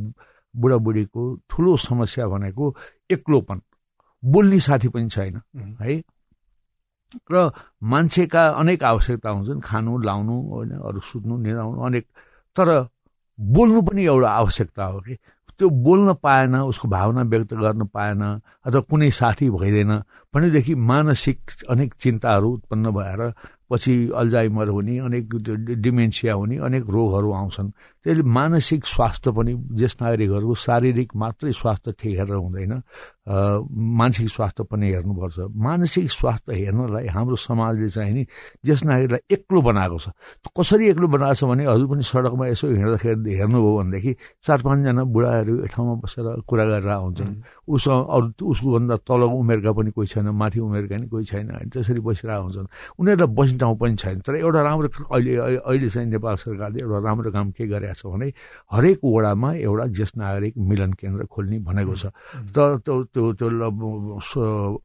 बुढाबुढीको 0.53 1.23
ठुलो 1.49 1.77
समस्या 1.77 2.27
भनेको 2.27 2.65
एक्लोपन। 3.11 3.61
बोल्ने 4.25 4.59
साथी 4.59 4.87
पनि 4.89 5.09
छैन 5.09 5.41
है? 5.81 6.03
र 7.31 7.51
मान्छेका 7.83 8.47
अनेक 8.47 8.83
आवश्यकता 8.83 9.29
हुन्छन् 9.29 9.61
खानु 9.61 9.97
लाउनु 9.97 10.35
होइन 10.51 10.71
अरू 10.71 10.99
सुत्नु 10.99 11.37
निदाउनु 11.37 11.81
अनेक। 11.81 12.05
तर 12.55 12.67
बोल्नु 13.39 13.81
पनि 13.81 14.05
एउटा 14.05 14.29
आवश्यकता 14.29 14.83
हो 14.83 14.99
कि? 14.99 15.17
त्यो 15.57 15.69
बोल्न 15.69 16.13
पाएन 16.13 16.55
उसको 16.55 16.87
भावना 16.87 17.21
व्यक्त 17.21 17.53
गर्न 17.53 17.85
पाएन 17.85 18.21
अथवा 18.65 18.81
कुनै 18.81 19.09
साथी 19.11 19.49
भइदिएन 19.49 19.91
भनेदेखि 20.33 20.75
मानसिक 20.75 21.39
अनेक 21.69 21.93
चिन्ताहरू 21.93 22.49
उत्पन्न 22.53 22.91
भएर 22.91 23.33
पछि 23.71 23.93
अल्जाइमर 24.15 24.67
हुने 24.67 24.97
अनेक 24.99 25.25
डिमेन्सिया 25.81 26.33
हुने 26.33 26.57
अनेक 26.57 26.83
रोगहरू 26.85 27.31
आउँछन्। 27.31 27.71
त्यसले 28.07 28.23
मानसिक 28.23 28.85
स्वास्थ्य 28.87 29.31
पनि 29.35 29.53
ज्येष्ठ 29.75 30.01
नागरिकहरूको 30.01 30.55
शारीरिक 30.55 31.09
मात्रै 31.11 31.51
स्वास्थ्य 31.51 31.91
ठिक 31.99 32.13
हेरेर 32.19 32.39
हुँदैन। 32.39 32.73
मानसिक 33.27 34.27
स्वास्थ्य 34.31 34.63
पनि 34.71 34.87
हेर्नुपर्छ। 34.95 35.51
मानसिक 35.51 36.07
स्वास्थ्य 36.11 36.53
हेर्नलाई 36.55 37.07
हाम्रो 37.11 37.35
समाजले 37.35 37.89
चाहिँ 37.91 38.13
नि 38.15 38.23
ज्येष्ठ 38.63 38.85
नागरिकलाई 38.87 39.21
एक्लो 39.35 39.59
बनाएको 39.61 39.97
छ। 39.99 40.07
कसरी 40.55 40.87
एक्लो 40.95 41.07
बनाएको 41.11 41.35
छ 41.35 41.43
भने 41.51 41.63
हजुर 41.67 41.87
पनि 41.91 42.03
सडकमा 42.07 42.45
यसो 42.47 42.65
हिँड्दाखेरि 42.71 43.35
हेर्नुभयो 43.35 43.71
भनेदेखि 43.77 44.11
चार 44.47 44.59
पाँचजना 44.63 45.03
बुढाहरू 45.03 45.53
ठाउँमा 45.67 45.93
बसेर 45.99 46.27
कुरा 46.47 46.65
गरेर 46.71 46.87
हुन्छन् 46.87 47.35
उसँग 47.67 48.07
अरू 48.15 48.47
उसको 48.47 48.67
भन्दा 48.71 48.95
तल 49.03 49.21
उमेरका 49.27 49.71
पनि 49.75 49.91
कोही 49.91 50.07
छैन 50.07 50.31
माथि 50.31 50.59
उमेरका 50.63 50.95
पनि 50.95 51.07
कोही 51.11 51.25
छैन 51.27 51.47
त्यसरी 51.75 51.99
बसिरहेको 51.99 52.43
हुन्छन् 52.47 52.67
उनीहरूलाई 52.95 53.35
बस्ने 53.35 53.57
ठाउँ 53.59 53.75
पनि 53.75 53.95
छैन। 53.99 54.17
तर 54.23 54.35
एउटा 54.39 54.61
राम्रो 54.63 54.87
अहिले 55.11 55.35
अहिले 55.59 55.89
चाहिँ 55.91 56.07
नेपाल 56.15 56.35
सरकारले 56.47 56.79
एउटा 56.79 56.99
राम्रो 57.03 57.31
काम 57.35 57.51
के 57.51 57.67
गरेको 57.67 57.95
छ 57.97 58.05
भने 58.05 58.27
हरेक 58.71 58.99
वडामा 59.03 59.49
एउटा 59.57 59.85
ज्येष्ठ 59.97 60.15
नागरिक 60.17 60.53
मिलन 60.69 60.91
केन्द्र 60.93 61.25
खोल्ने 61.25 61.57
भनेको 61.65 61.95
छ। 61.97 62.05
त 62.53 62.57
त्यो 62.85 63.33
त्यो 63.33 63.49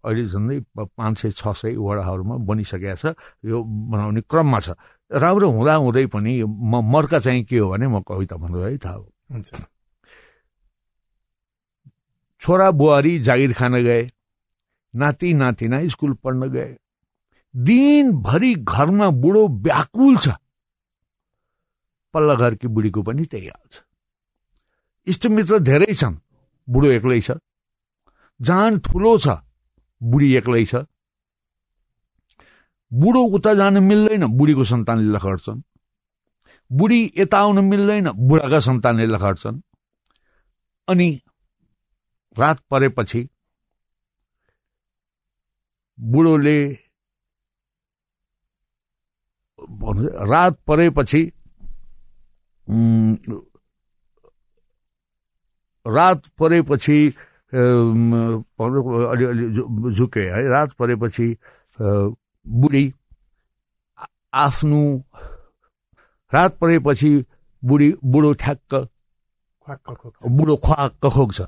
अहिले 0.01 0.25
झन्डै 0.27 0.59
पाँच 0.81 1.15
सय 1.21 1.31
छ 1.37 1.43
सय 1.53 1.77
वडाहरूमा 1.77 2.37
बनिसकेको 2.49 2.97
छ। 2.97 3.15
यो 3.45 3.63
बनाउने 3.63 4.21
क्रममा 4.25 4.61
छ। 4.61 4.69
राम्रो 5.13 5.49
हुँदा 5.51 5.75
हुँदै 5.77 6.07
पनि 6.09 6.33
म 6.43 6.81
मर्का 6.89 7.19
चाहिँ 7.21 7.45
के 7.45 7.59
हो 7.59 7.69
भने 7.71 7.87
म 7.87 8.01
कविता 8.01 8.37
भन्नु 8.41 8.59
है 8.65 8.77
थाहा 8.81 8.97
हुन्छ। 8.97 9.51
छोरा 12.41 12.71
बुहारी 12.73 13.19
जागिर 13.21 13.53
खान 13.53 13.75
गए 13.83 14.03
नाति 14.95 15.33
नातिना 15.35 15.87
स्कुल 15.89 16.13
पढ्न 16.25 16.49
गए। 16.51 16.77
दिनभरि 17.55 18.55
घरमा 18.65 19.09
बुढो 19.23 19.49
व्याकुल 19.63 20.17
छ। 20.17 20.29
पल्ला 22.13 22.35
घरकी 22.35 22.67
बुढीको 22.69 23.03
पनि 23.03 23.25
त्यही 23.25 23.47
हाल 23.47 23.69
छ। 23.73 23.83
इष्टमित्र 25.07 25.59
धेरै 25.59 25.95
छन्। 25.95 26.17
बुढो 26.69 26.89
एक्लै 26.91 27.21
छ। 27.21 27.31
जान 28.41 28.79
ठुलो 28.79 29.19
छ। 29.19 29.29
बुढी 30.01 30.29
एक्लै 30.37 30.65
छ। 30.65 30.85
बुढो 32.93 33.23
उता 33.37 33.55
जान 33.55 33.83
मिल्दैन। 33.83 34.27
बुढीको 34.39 34.65
सन्तानले 34.65 35.13
लखड्छन् 35.17 35.61
बुढी 36.71 37.01
यता 37.19 37.39
आउन 37.39 37.59
मिल्दैन। 37.65 38.11
बुढाका 38.29 38.61
सन्तानले 38.61 39.07
लखड्छन् 39.07 39.61
अनि 40.89 41.09
रात 42.37 42.59
परेपछि 42.71 43.29
बुढोले 45.99 46.59
रात 50.33 50.55
परेपछि 50.67 51.21
रात 55.87 56.27
परेपछि 56.39 56.99
अलिअलि 58.63 59.95
झुके 59.95 60.21
है। 60.23 60.49
रात 60.51 60.73
परेपछि 60.73 61.37
बुढी 62.47 62.93
आफ्नो 64.35 64.83
रात 66.33 66.57
परेपछि 66.61 67.25
बुढी 67.63 67.93
बुढो 68.05 68.33
ठ्याक्क 68.35 68.75
बुढो 70.29 70.57
ख्वाक्क 70.57 71.07
खोक्छ। 71.07 71.41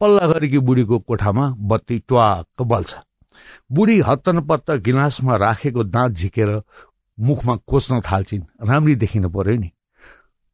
पल्ला 0.00 0.26
गरेकी 0.26 0.58
बुढीको 0.58 0.98
कोठामा 0.98 1.48
बत्ती 1.60 1.98
ट्वाक्क 2.08 2.62
बल्छ। 2.62 2.94
बुढी 3.72 4.00
हत्तन 4.00 4.40
पत्त 4.46 4.70
गिलासमा 4.86 5.36
राखेको 5.36 5.82
दाँत 5.84 6.12
झिकेर 6.12 6.50
मुखमा 7.18 7.54
कोच्न 7.66 8.00
थाल्छिन्। 8.00 8.42
राम्री 8.68 8.94
देखिन 8.96 9.28
पर्यो 9.30 9.56
नि। 9.60 9.70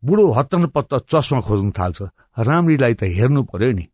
बुढो 0.05 0.33
हत्तन 0.33 0.67
पत्त 0.67 0.95
चस्मा 1.11 1.41
खोज्न 1.41 1.71
थाल्छ। 1.71 2.03
राम्रीलाई 2.39 2.95
त 2.95 3.03
हेर्नु 3.03 3.43
पर्यो 3.43 3.73
नि। 3.73 3.87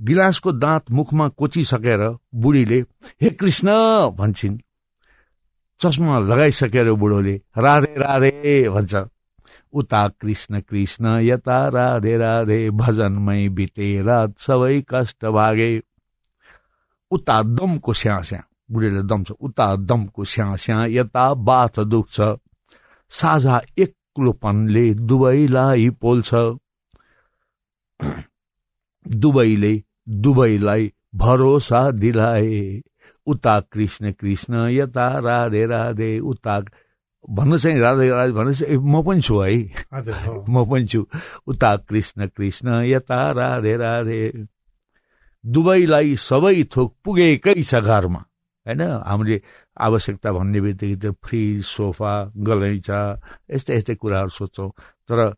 गिलासको 0.00 0.52
दाँत 0.52 0.90
मुखमा 0.90 1.28
कोचिसकेर 1.28 2.16
बुढीले 2.34 2.80
हे 3.22 3.30
कृष्ण! 3.30 3.68
भन्छन्। 4.10 4.58
चस्मा 5.80 6.18
लगाइसकेर 6.18 6.92
बुढोले 6.92 7.34
राधे 7.58 7.94
राधे! 7.98 8.68
भन्छ। 8.68 8.94
उता 9.72 10.08
कृष्ण 10.08 10.60
कृष्ण 10.60 11.06
यता 11.20 11.68
राधे 11.68 12.16
राधे 12.16 12.70
भजनमै 12.70 13.48
बिते 13.48 14.02
रात 14.02 14.38
सबै 14.38 14.82
कष्ट 14.90 15.24
भागे। 15.24 15.82
उता 17.10 17.42
दमको 17.42 17.92
स्या 17.92 18.20
स्या 18.20 18.42
बुढीले 18.70 19.02
दम 19.02 19.24
छ 19.24 19.30
उता 19.30 19.76
दमको 19.76 20.24
स्या 20.24 20.56
स्या 20.56 20.84
यता 20.86 21.34
बाथ 21.34 21.80
दुख्छ। 21.84 22.20
साझा 23.10 23.60
एक्लोपनले 24.12 24.94
दुवैलाई 24.94 25.88
पोल्छ। 25.90 26.30
दुवैले 29.06 29.82
दुवैलाई 30.08 30.92
भरोसा 31.14 31.90
दिलाए। 31.90 32.82
उता 33.26 33.60
कृष्ण 33.60 34.12
कृष्ण 34.12 34.68
यता 34.68 35.08
राधे 35.18 35.64
राधे 35.66 36.18
उता 36.20 36.60
भन्नु 37.30 37.58
चाहिँ 37.58 37.78
राधे 37.78 38.08
राधे 38.10 38.32
भन्नु 38.32 38.80
म 38.80 39.02
पनि 39.02 39.20
छु 39.20 39.40
है। 39.40 39.56
म 40.48 40.64
पनि 40.70 40.86
छु। 40.86 41.06
उता 41.46 41.76
कृष्ण 41.76 42.28
कृष्ण 42.28 42.82
यता 42.84 43.30
राधे 43.30 43.76
राधे। 43.76 44.46
दुवैलाई 45.46 46.16
सबै 46.16 46.64
थोक 46.76 46.96
पुगेकै 47.04 47.62
छ 47.62 47.74
घरमा। 47.74 48.24
होइन 48.66 48.80
हामीले 48.82 49.42
आवश्यकता 49.76 50.32
भन्ने 50.32 50.60
बित्तिकै 50.60 50.96
त्यो 50.96 51.12
फ्रिज 51.24 51.64
सोफा 51.64 52.12
गलैँचा 52.36 53.00
यस्तै 53.50 53.76
यस्तै 53.76 53.94
कुराहरू 53.94 54.28
सोध्छौँ 54.28 54.70
तर 55.08 55.34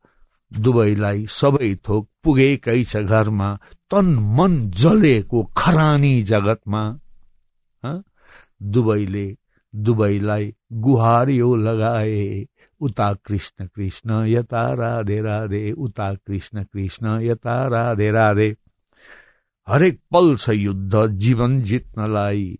दुवैलाई 0.52 1.26
सबै 1.30 1.74
थोक 1.74 2.08
पुगेकै 2.22 2.84
छ 2.84 2.96
घरमा 2.96 3.50
तन 3.90 4.06
मन 4.36 4.70
जलेको 4.70 5.42
खरानी 5.56 6.22
जगतमा 6.22 6.82
दुवैले 8.62 9.36
दुवैलाई 9.74 10.54
गुहारियो 10.72 11.54
लगाए 11.56 12.46
उता 12.80 13.12
कृष्ण 13.14 13.66
कृष्ण 13.66 14.24
यता 14.26 14.72
राधे 14.74 15.20
राधे 15.20 15.72
उता 15.72 16.14
कृष्ण 16.14 16.64
कृष्ण 16.64 17.20
यता 17.20 17.66
राधे 17.66 18.10
राधे। 18.10 18.56
हरेक 19.68 20.00
पल 20.10 20.36
छ 20.36 20.48
युद्ध 20.48 21.06
जीवन 21.06 21.60
जित्नलाई 21.62 22.58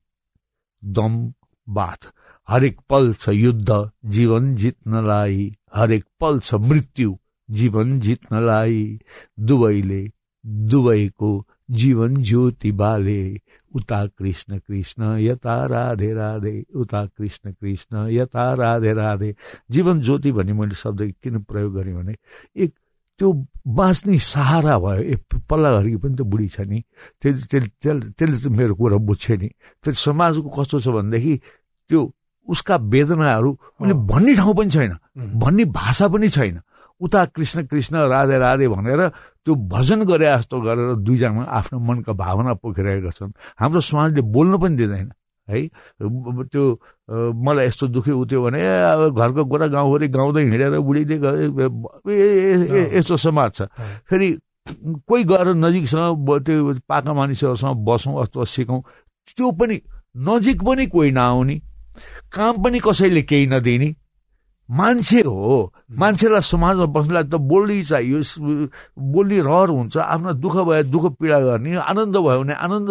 दम 0.84 1.32
बाथ 1.68 2.12
हरेक 2.48 2.80
पल 2.90 3.14
छ 3.14 3.28
युद्ध 3.28 3.90
जीवन 4.04 4.54
जित्नलाई 4.54 5.56
हरेक 5.74 6.04
पल 6.20 6.40
छ 6.40 6.54
मृत्यु 6.54 7.18
जीवन 7.50 8.00
जित्नलाई। 8.00 9.00
दुवैले 9.40 10.10
दुवैको 10.46 11.46
जीवन 11.70 12.14
ज्योति 12.14 12.72
बाले। 12.72 13.40
उता 13.74 14.06
कृष्ण 14.06 14.58
कृष्ण 14.58 15.18
यता 15.18 15.66
राधे 15.66 16.12
राधे। 16.14 16.64
उता 16.74 17.06
कृष्ण 17.06 17.52
कृष्ण 17.52 18.08
यता 18.08 18.54
राधे 18.54 18.92
राधे। 18.92 19.34
जीवन 19.70 20.00
ज्योति 20.00 20.32
भन्ने 20.32 20.52
मैले 20.52 20.74
शब्द 20.74 21.14
किन 21.22 21.42
प्रयोग 21.42 21.74
गरेँ 21.74 21.94
भने 21.94 22.16
एक 22.56 22.74
त्यो 23.18 23.28
बाँच्ने 23.66 24.18
सहारा 24.18 24.78
भयो। 24.78 25.02
ए 25.02 25.14
पल्ला 25.48 25.68
घरकी 25.78 25.96
पनि 26.02 26.14
त 26.18 26.22
बुढी 26.26 26.48
छ 26.48 26.60
नि। 26.66 26.82
त्यसले 27.22 27.66
त्यसले 27.80 28.10
त्यसले 28.18 28.38
त 28.42 28.46
मेरो 28.50 28.74
कुरा 28.74 28.96
बुझ्छ 28.98 29.30
नि। 29.40 29.48
त्यो 29.82 29.92
समाजको 29.92 30.48
कस्तो 30.50 30.80
छ 30.80 30.88
भनेदेखि 30.88 31.34
त्यो 31.90 32.00
उसका 32.48 32.76
वेदनाहरू 32.76 33.50
उसले 33.80 33.94
भन्ने 34.10 34.34
ठाउँ 34.34 34.54
पनि 34.54 34.70
छैन। 34.70 34.92
भन्ने 35.40 35.64
भाषा 35.70 36.06
पनि 36.08 36.28
छैन। 36.28 36.60
उता 37.00 37.24
कृष्ण 37.34 37.66
कृष्ण 37.66 37.94
राधे 38.10 38.38
राधे 38.38 38.68
भनेर 38.68 39.00
त्यो 39.44 39.54
भजन 39.54 40.04
गरे 40.04 40.26
जस्तो 40.26 40.60
गरेर 40.60 40.94
दुईजना 41.04 41.42
आफ्नो 41.42 41.78
मनका 41.78 42.12
भावना 42.12 42.52
पोखिरहेका 42.62 43.10
छन्। 43.10 43.32
हाम्रो 43.60 43.80
समाजले 43.80 44.20
बोल्नु 44.20 44.58
पनि 44.58 44.76
दिँदैन। 44.76 45.08
है? 45.48 45.68
त्यो 46.52 46.64
मलाई 47.36 47.66
यस्तो 47.66 47.86
दुःखी 47.88 48.10
उठ्यो 48.12 48.42
भने 48.42 48.60
घरको 49.10 49.44
गोरा 49.44 49.66
गाउँभरि 49.66 50.08
गाउँदै 50.08 50.42
हिँडेर 50.42 50.78
बुढीले 50.80 51.16
यस्तो 52.96 53.16
समाज 53.16 53.50
छ। 53.52 53.62
फेरि 54.08 54.28
कोही 55.08 55.24
गएर 55.24 55.48
नजिकसँग 55.54 56.30
त्यो 56.46 56.74
पाका 56.88 57.12
मानिसहरूसँग 57.12 57.84
बसौँ 57.84 58.14
अथवा 58.22 58.44
सिकौँ 58.44 58.80
त्यो 59.36 59.50
पनि 59.52 59.80
नजिक 60.24 60.62
पनि 60.64 60.86
कोही 60.86 61.10
नआउने 61.10 61.56
काम 62.32 62.62
पनि 62.62 62.78
कसैले 62.80 63.22
केही 63.22 63.46
नदिने। 63.46 63.88
मान्छे 64.70 65.20
हो। 65.20 65.72
मान्छेलाई 66.00 66.40
समाजमा 66.40 66.86
बस्नलाई 66.96 67.24
त 67.28 67.34
बोल्नै 67.36 67.82
चाहियो 67.84 68.18
बोल्ने 69.12 69.38
रहर 69.44 69.68
हुन्छ 69.76 69.96
आफ्नो 69.96 70.32
दुःख 70.40 70.56
भए 70.68 70.82
दुःख 70.88 71.04
पीडा 71.20 71.38
गर्ने 71.40 71.76
आनन्द 71.84 72.16
भयो 72.16 72.40
भने 72.40 72.54
आनन्द 72.64 72.88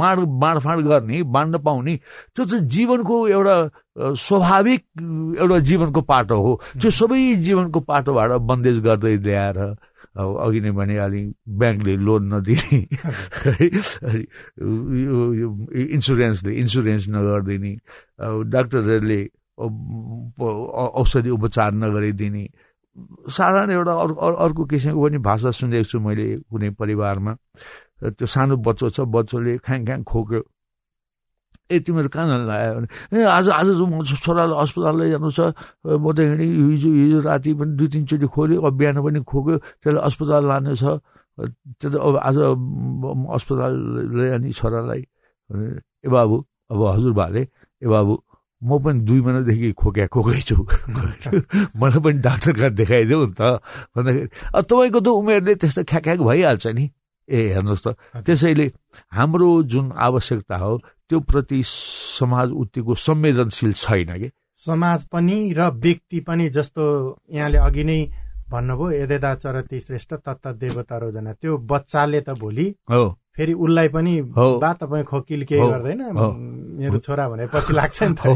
बाँड 0.00 0.18
बाँडफाँड 0.42 0.80
गर्ने 0.86 1.22
बाँड्न 1.24 1.58
पाउने 1.64 1.94
त्यो 2.36 2.44
चाहिँ 2.44 2.64
जीवनको 2.68 3.14
एउटा 3.28 3.56
स्वाभाविक 4.12 4.82
एउटा 5.40 5.58
जीवनको 5.68 6.00
पाटो 6.04 6.36
हो। 6.42 6.52
त्यो 6.80 6.90
सबै 6.90 7.34
जीवनको 7.40 7.80
पाटोबाट 7.80 8.30
बन्देज 8.44 8.76
गर्दै 8.84 9.16
ल्याएर 9.24 9.58
अघि 10.14 10.60
नै 10.60 10.70
भने 10.70 10.96
अलि 11.00 11.22
ब्याङ्कले 11.58 11.94
लोन 12.06 12.22
नदिने 12.34 12.78
इन्सुरेन्सले 15.96 16.52
इन्सुरेन्स 16.54 17.08
नगरिदिने 17.08 17.72
डाक्टरहरूले 18.52 19.20
औषधि 19.58 21.30
उपचार 21.30 21.70
नगरिदिने। 21.72 22.44
साधारण 23.26 23.70
एउटा 23.70 23.92
अर्को 24.44 24.62
किसिमको 24.70 25.00
पनि 25.02 25.18
भाषा 25.18 25.50
सुनेको 25.50 25.86
छु 25.90 25.98
मैले 26.00 26.26
कुनै 26.50 26.70
परिवारमा। 26.78 27.32
त्यो 28.18 28.26
सानो 28.26 28.54
बच्चो 28.62 28.90
छ 28.90 29.00
बच्चोले 29.06 29.52
ख्याङ 29.66 29.80
ख्याङ 29.86 30.02
खोक्यो। 30.02 30.40
ए 31.70 31.80
तिमीहरू 31.80 32.08
कहाँ 32.12 32.44
लाग्यो 32.44 32.74
भने 32.76 32.88
ए 33.18 33.24
आज 33.24 33.48
आज 33.48 33.68
छोरालाई 34.20 34.56
अस्पताल 34.62 34.94
लैजानु 35.00 35.30
छ। 35.32 35.40
म 35.86 36.06
त 36.12 36.18
हिँडेँ 36.20 36.44
हिजो 36.44 36.90
हिजो 36.92 37.18
राति 37.24 37.50
पनि 37.56 37.72
दुई 37.78 37.88
तिनचोटि 37.88 38.26
खोल्यो 38.30 38.60
अब 38.62 38.74
बिहान 38.78 38.98
पनि 39.00 39.20
खोक्यो 39.24 39.56
त्यसलाई 39.80 40.02
अस्पताल 40.04 40.42
लाने 40.44 40.74
छ। 40.76 40.84
त्यो 41.80 41.88
त 41.88 41.94
अब 41.98 42.14
आज 42.20 42.36
अस्पताल 43.36 43.72
लैजाने 44.12 44.52
छोरालाई। 44.52 45.02
ए 46.04 46.08
बाबु 46.14 46.36
अब 46.70 46.80
हजुरबाले 46.94 47.42
ए 47.82 47.86
बाबु 47.88 48.14
म 48.64 48.78
पनि 48.80 49.00
दुई 49.04 49.20
महिनादेखि 49.20 49.72
खोक्या 49.72 50.06
खोकै 50.08 50.40
छु 50.40 50.56
मलाई 51.78 52.00
पनि 52.00 52.18
डाक्टर 52.24 52.52
कहाँ 52.52 52.70
देखाइदेऊ 52.74 53.26
नि 53.26 53.34
त। 53.38 53.42
भन्दाखेरि 53.96 54.28
तपाईँको 54.62 55.00
त 55.00 55.08
उमेरले 55.08 55.54
त्यस्तो 55.54 55.82
ख्याख्याक 55.84 56.20
भइहाल्छ 56.20 56.66
नि। 56.66 56.84
ए 57.28 57.38
हेर्नुहोस् 57.54 57.84
त। 57.84 57.88
त्यसैले 58.24 58.66
हाम्रो 59.12 59.48
जुन 59.64 59.92
आवश्यकता 59.92 60.56
हो 60.56 60.78
त्यो 61.08 61.20
प्रति 61.20 61.62
समाज 61.64 62.50
उत्तिको 62.52 62.94
संवेदनशील 62.94 63.72
छैन 63.72 64.10
कि? 64.18 64.30
समाज 64.56 65.04
पनि 65.04 65.52
र 65.52 65.70
व्यक्ति 65.76 66.20
पनि 66.20 66.48
जस्तो 66.48 66.84
यहाँले 67.32 67.58
अघि 67.58 67.84
नै 67.84 67.98
भन्नुभयो 68.50 68.90
यदेदा 69.02 69.34
चरती 69.34 69.80
श्रेष्ठ 69.80 70.14
तत्त 70.14 70.46
देवता 70.62 70.98
रोजना। 70.98 71.32
त्यो 71.32 71.58
बच्चाले 71.58 72.20
त 72.20 72.30
भोलि 72.38 72.66
हो। 72.90 73.04
फेरि 73.36 73.52
उसलाई 73.52 73.88
पनि 73.88 74.14
बा 74.22 74.72
तपाईँ 74.72 75.04
खोकिल 75.04 75.44
केही 75.44 75.68
गर्दैन। 75.68 76.00
मेरो 76.74 76.98
छोरा 76.98 77.24
भने 77.28 77.46
पछि 77.54 77.72
लाग्छ 77.72 77.98
नि 78.02 78.14
त 78.14 78.26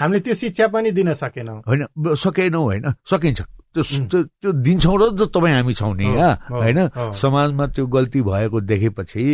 हामीले 0.00 0.20
त्यो 0.20 0.34
शिक्षा 0.34 0.66
पनि 0.74 0.90
दिन 0.90 1.12
सकेनौँ। 1.14 1.58
होइन 1.68 1.86
सकेनौँ 2.16 2.64
होइन 2.64 2.84
सकिन्छ। 3.06 3.40
त्यो 3.70 4.22
त्यो 4.42 4.50
दिन्छौँ 4.66 4.96
र 4.98 5.02
तपाईँ 5.30 5.54
हामी 5.54 5.74
छौँ 5.78 5.94
नि 5.94 6.06
होइन? 6.50 6.78
समाजमा 7.14 7.66
त्यो 7.70 7.86
गल्ती 7.86 8.20
भएको 8.26 8.58
देखेपछि 8.66 9.24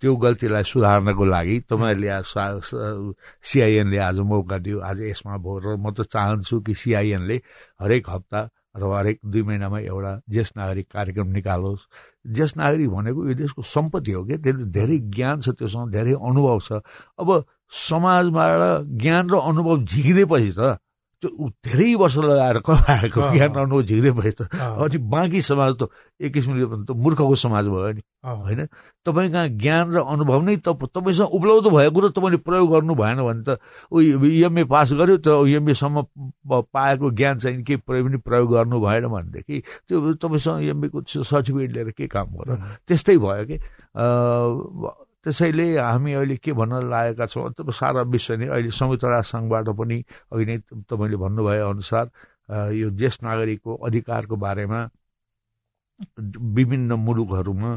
त्यो 0.00 0.16
गल्तीलाई 0.16 0.64
सुधार्नको 0.68 1.24
लागि 1.24 1.56
तपाईँहरूले 1.64 2.20
सिआइएनले 3.40 3.98
आज 3.98 4.18
मौका 4.20 4.58
दियो। 4.60 4.78
आज 4.84 5.00
यसमा 5.00 5.36
भयो 5.40 5.58
र 5.64 5.76
म 5.80 5.96
त 5.96 6.04
चाहन्छु 6.12 6.60
कि 6.60 6.74
सिआइएनले 6.76 7.36
हरेक 7.80 8.04
हप्ता 8.10 8.40
अथवा 8.76 8.98
हरेक 8.98 9.18
दुई 9.24 9.42
महिनामा 9.48 9.78
एउटा 9.88 10.12
ज्येष्ठ 10.28 10.52
नागरिक 10.56 10.86
कार्यक्रम 10.92 11.28
निकालोस्। 11.32 11.80
ज्येष्ठ 12.36 12.56
नागरिक 12.60 12.88
भनेको 12.92 13.20
यो 13.28 13.34
देशको 13.34 13.62
सम्पत्ति 13.64 14.12
हो 14.12 14.24
क्या? 14.28 14.36
त्यसले 14.44 14.64
धेरै 14.68 14.98
ज्ञान 15.16 15.40
छ 15.40 15.56
त्योसँग 15.56 15.88
धेरै 15.92 16.12
अनुभव 16.20 16.58
छ। 16.60 16.84
अब 17.16 17.28
समाजबाट 17.72 18.86
ज्ञान 19.00 19.30
र 19.30 19.34
अनुभव 19.36 19.84
झिकिँदैपछि 19.84 20.52
त। 20.58 20.78
त्यो 21.22 21.48
धेरै 21.64 21.94
वर्ष 21.96 22.16
लगाएर 22.28 22.58
कमाएको 22.60 23.20
ज्ञान 23.32 23.52
अनुभव 23.56 23.82
झिक्दै 23.88 24.10
भयो 24.20 24.32
त 24.36 24.52
अनि 24.52 24.98
बाँकी 25.00 25.40
समाज 25.42 25.72
त 25.80 25.88
एक 26.20 26.32
किसिमले 26.32 26.84
त 26.84 26.92
मूर्खको 26.92 27.34
समाज 27.40 27.64
भयो 27.72 27.92
नि 27.96 28.02
होइन? 28.20 28.60
तपाईँ 29.00 29.30
कहाँ 29.32 29.48
ज्ञान 29.48 29.96
र 29.96 30.04
अनुभव 30.04 30.40
नै 30.44 30.56
तपाईँसँग 30.60 31.32
उपलब्ध 31.32 31.72
भएको 31.72 32.00
र 32.04 32.08
तपाईँले 32.12 32.38
प्रयोग 32.44 32.68
गर्नु 32.68 32.94
भएन 33.00 33.18
भने 33.24 33.42
त 33.48 33.56
ऊ 33.88 34.00
इएमए 34.28 34.64
पास 34.68 34.92
गर्यो 34.92 35.16
त 35.24 35.28
इएमएसम्म 35.48 36.04
पाएको 36.44 37.10
ज्ञान 37.16 37.38
चाहिँ 37.40 37.64
केही 37.64 37.80
प्रयोग 37.80 38.06
पनि 38.12 38.18
प्रयोग 38.20 38.52
गर्नु 38.52 38.76
भएन 38.84 39.08
भनेदेखि 39.08 39.56
त्यो 39.88 40.20
तपाईँसँग 40.20 40.68
इएमएको 40.68 41.00
सर्टिफिकेट 41.24 41.70
लिएर 41.72 41.90
के 41.96 42.06
काम 42.12 42.28
गर। 42.36 42.60
त्यस्तै 42.84 43.16
भयो 43.16 43.44
कि। 43.48 43.56
त्यसैले 45.26 45.66
हामी 45.78 46.12
अहिले 46.14 46.36
के 46.38 46.52
भन्न 46.54 46.88
लागेका 46.90 47.26
छौँ? 47.26 47.50
त 47.50 47.70
सारा 47.74 48.02
विश्व 48.14 48.34
नै 48.38 48.46
अहिले 48.46 48.70
संयुक्त 48.70 49.04
राष्ट्र 49.04 49.36
सङ्घबाट 49.36 49.68
पनि 49.78 49.98
अघि 50.32 50.44
नै 50.46 50.56
तपाईँले 50.86 51.16
भन्नुभए 51.18 51.58
अनुसार 51.66 52.06
यो 52.78 52.90
ज्येष्ठ 52.94 53.22
नागरिकको 53.26 53.74
अधिकारको 53.86 54.36
बारेमा 54.46 54.80
विभिन्न 56.56 56.92
मुलुकहरूमा 57.06 57.72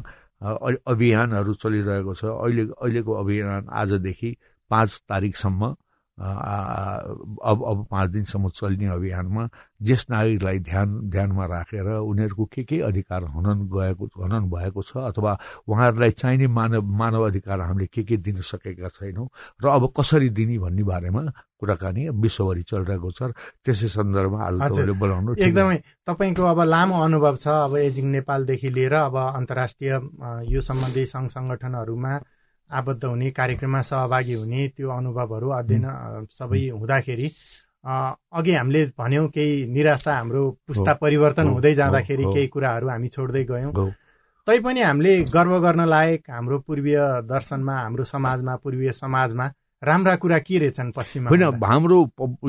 अभियानहरू 0.94 1.54
चलिरहेको 1.64 2.14
छ। 2.16 2.24
अहिले 2.26 2.64
अहिलेको 2.78 3.12
अभियान 3.24 3.68
आजदेखि 3.82 4.30
पाँच 4.72 5.02
तारिकसम्म 5.10 5.76
अब 6.20 7.64
अब 7.66 7.86
पाँच 7.92 8.10
दिनसम्म 8.12 8.50
चल्ने 8.52 8.88
अभियानमा 8.90 9.48
ज्येष्ठ 9.82 10.10
नागरिकलाई 10.12 10.60
ध्यान 10.62 11.00
ध्यानमा 11.10 11.46
राखेर 11.48 11.88
उनीहरूको 11.88 12.46
के 12.46 12.64
के 12.64 12.80
अधिकार 12.84 13.24
हनन 13.26 13.60
गएको 13.70 14.06
हनन 14.18 14.50
भएको 14.50 14.82
छ 14.84 14.98
अथवा 15.08 15.38
उहाँहरूलाई 15.66 16.12
चाहिने 16.14 16.48
मानव 16.50 16.82
मानव 16.94 17.28
अधिकार 17.28 17.62
हामीले 17.62 17.88
के 17.88 18.04
के 18.04 18.18
दिन 18.20 18.42
सकेका 18.44 18.88
छैनौँ 18.90 19.28
र 19.60 19.68
अब 19.70 19.92
कसरी 19.96 20.30
दिने 20.32 20.58
भन्ने 20.60 20.84
बारेमा 20.84 21.22
कुराकानी 21.58 22.10
विश्वभरि 22.18 22.64
चलिरहेको 22.66 23.12
छ 23.12 23.32
त्यसै 23.62 23.88
सन्दर्भमा 23.90 24.40
आज 24.42 24.60
तपाईँले 24.62 24.94
बोलाउनु 24.98 25.36
एकदमै 25.40 25.78
तपाईँको 26.04 26.44
अब 26.46 26.60
लामो 26.66 27.00
अनुभव 27.02 27.36
छ 27.38 27.48
अब 27.62 27.78
एजिङ 27.80 28.12
नेपालदेखि 28.12 28.70
लिएर 28.70 28.94
अब 29.02 29.16
अन्तर्राष्ट्रिय 29.32 29.92
यो 30.52 30.62
सम्बन्धी 30.62 31.06
सङ्घ 31.08 31.28
सङ्गठनहरूमा 31.32 32.14
आबद्ध 32.72 33.04
हुने 33.04 33.30
कार्यक्रममा 33.32 33.82
सहभागी 33.82 34.34
हुने 34.34 34.68
त्यो 34.78 34.90
अनुभवहरू 34.90 35.50
अध्ययन 35.60 35.86
सबै 36.40 36.68
हुँदाखेरि 36.70 37.28
अघि 37.86 38.54
हामीले 38.54 38.86
भन्यौँ 39.00 39.28
केही 39.36 39.66
निराशा 39.74 40.14
हाम्रो 40.18 40.50
पुस्ता 40.68 40.94
परिवर्तन 41.02 41.48
हुँदै 41.48 41.74
जाँदाखेरि 41.76 42.24
केही 42.34 42.48
कुराहरू 42.54 42.88
हामी 42.90 43.08
छोड्दै 43.08 43.44
गयौँ। 43.52 43.90
तैपनि 44.48 44.82
हामीले 44.82 45.14
गर्व 45.34 45.60
गर्न 45.62 45.86
लायक 45.88 46.30
हाम्रो 46.30 46.60
पूर्वीय 46.68 47.00
दर्शनमा 47.30 47.76
हाम्रो 47.80 48.04
समाजमा 48.04 48.56
पूर्वीय 48.64 48.92
समाजमा 48.92 49.46
राम्रा 49.82 50.16
कुरा 50.22 50.38
के 50.44 50.58
रहेछन् 50.60 50.92
पश्चिममा 50.92 51.30
होइन 51.30 51.44
हाम्रो 51.64 51.98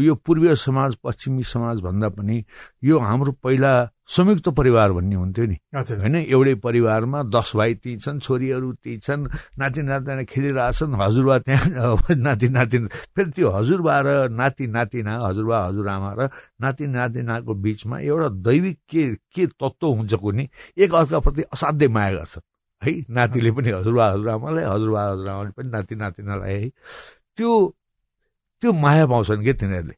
यो 0.03 0.15
पूर्वीय 0.27 0.57
समाज 0.57 0.95
पश्चिमी 1.05 1.43
समाज 1.47 1.81
भन्दा 1.81 2.09
पनि 2.19 2.45
यो 2.85 2.99
हाम्रो 2.99 3.33
पहिला 3.45 3.73
संयुक्त 4.11 4.49
परिवार 4.59 4.93
भन्ने 4.93 5.17
हुन्थ्यो 5.17 5.45
नि। 5.47 5.57
होइन? 5.75 6.17
एउटै 6.17 6.55
परिवारमा 6.67 7.23
दस 7.31 7.53
भाइ 7.57 7.75
ती 7.83 7.97
छन् 7.97 8.19
छोरीहरू 8.21 8.73
ती 8.83 8.97
छन् 8.99 9.27
नाति 9.59 9.83
नातिना 9.83 10.23
खेलिरहेछन् 10.27 10.95
हजुरबा 10.99 11.39
त्यहाँ 11.47 11.97
नाति 12.19 12.49
नातिना 12.49 12.89
फेरि 13.15 13.31
त्यो 13.31 13.51
हजुरबा 13.51 13.95
र 14.07 14.29
नाति 14.35 14.67
नातिना 14.67 15.13
हजुरबा 15.27 15.59
हजुरआमा 15.67 16.11
र 16.19 16.29
नाति 16.61 16.87
नातिनाको 16.87 17.55
बिचमा 17.55 17.99
एउटा 18.01 18.29
दैविक 18.51 18.79
के 18.91 19.05
के 19.35 19.47
तत्त्व 19.47 19.87
हुन्छ 19.87 20.15
कुनै 20.15 20.49
एक 20.79 20.95
अर्काप्रति 20.95 21.43
असाध्यै 21.55 21.89
माया 21.89 22.13
गर्छ। 22.13 22.39
है? 22.83 22.93
नातिले 23.11 23.51
पनि 23.53 23.71
हजुरबा 23.71 24.05
हजुरआमालाई 24.13 24.65
हजुरबा 24.65 25.01
हजुरआमाले 25.13 25.51
पनि 25.57 25.69
नाति 25.71 25.95
नातिनालाई 25.95 26.55
है? 26.55 26.69
त्यो 27.37 27.51
त्यो 28.63 28.73
माया 28.73 29.07
पाउँछन् 29.07 29.45
कि 29.45 29.53
तिनीहरूले? 29.61 29.95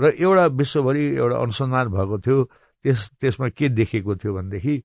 र 0.00 0.04
एउटा 0.18 0.44
विश्वभरि 0.60 1.04
एउटा 1.16 1.36
अनुसन्धान 1.42 1.86
भएको 1.88 2.18
थियो। 2.26 2.38
त्यस 2.84 3.10
त्यसमा 3.20 3.48
के 3.48 3.68
देखेको 3.68 4.16
थियो 4.16 4.34
भनेदेखि 4.34 4.82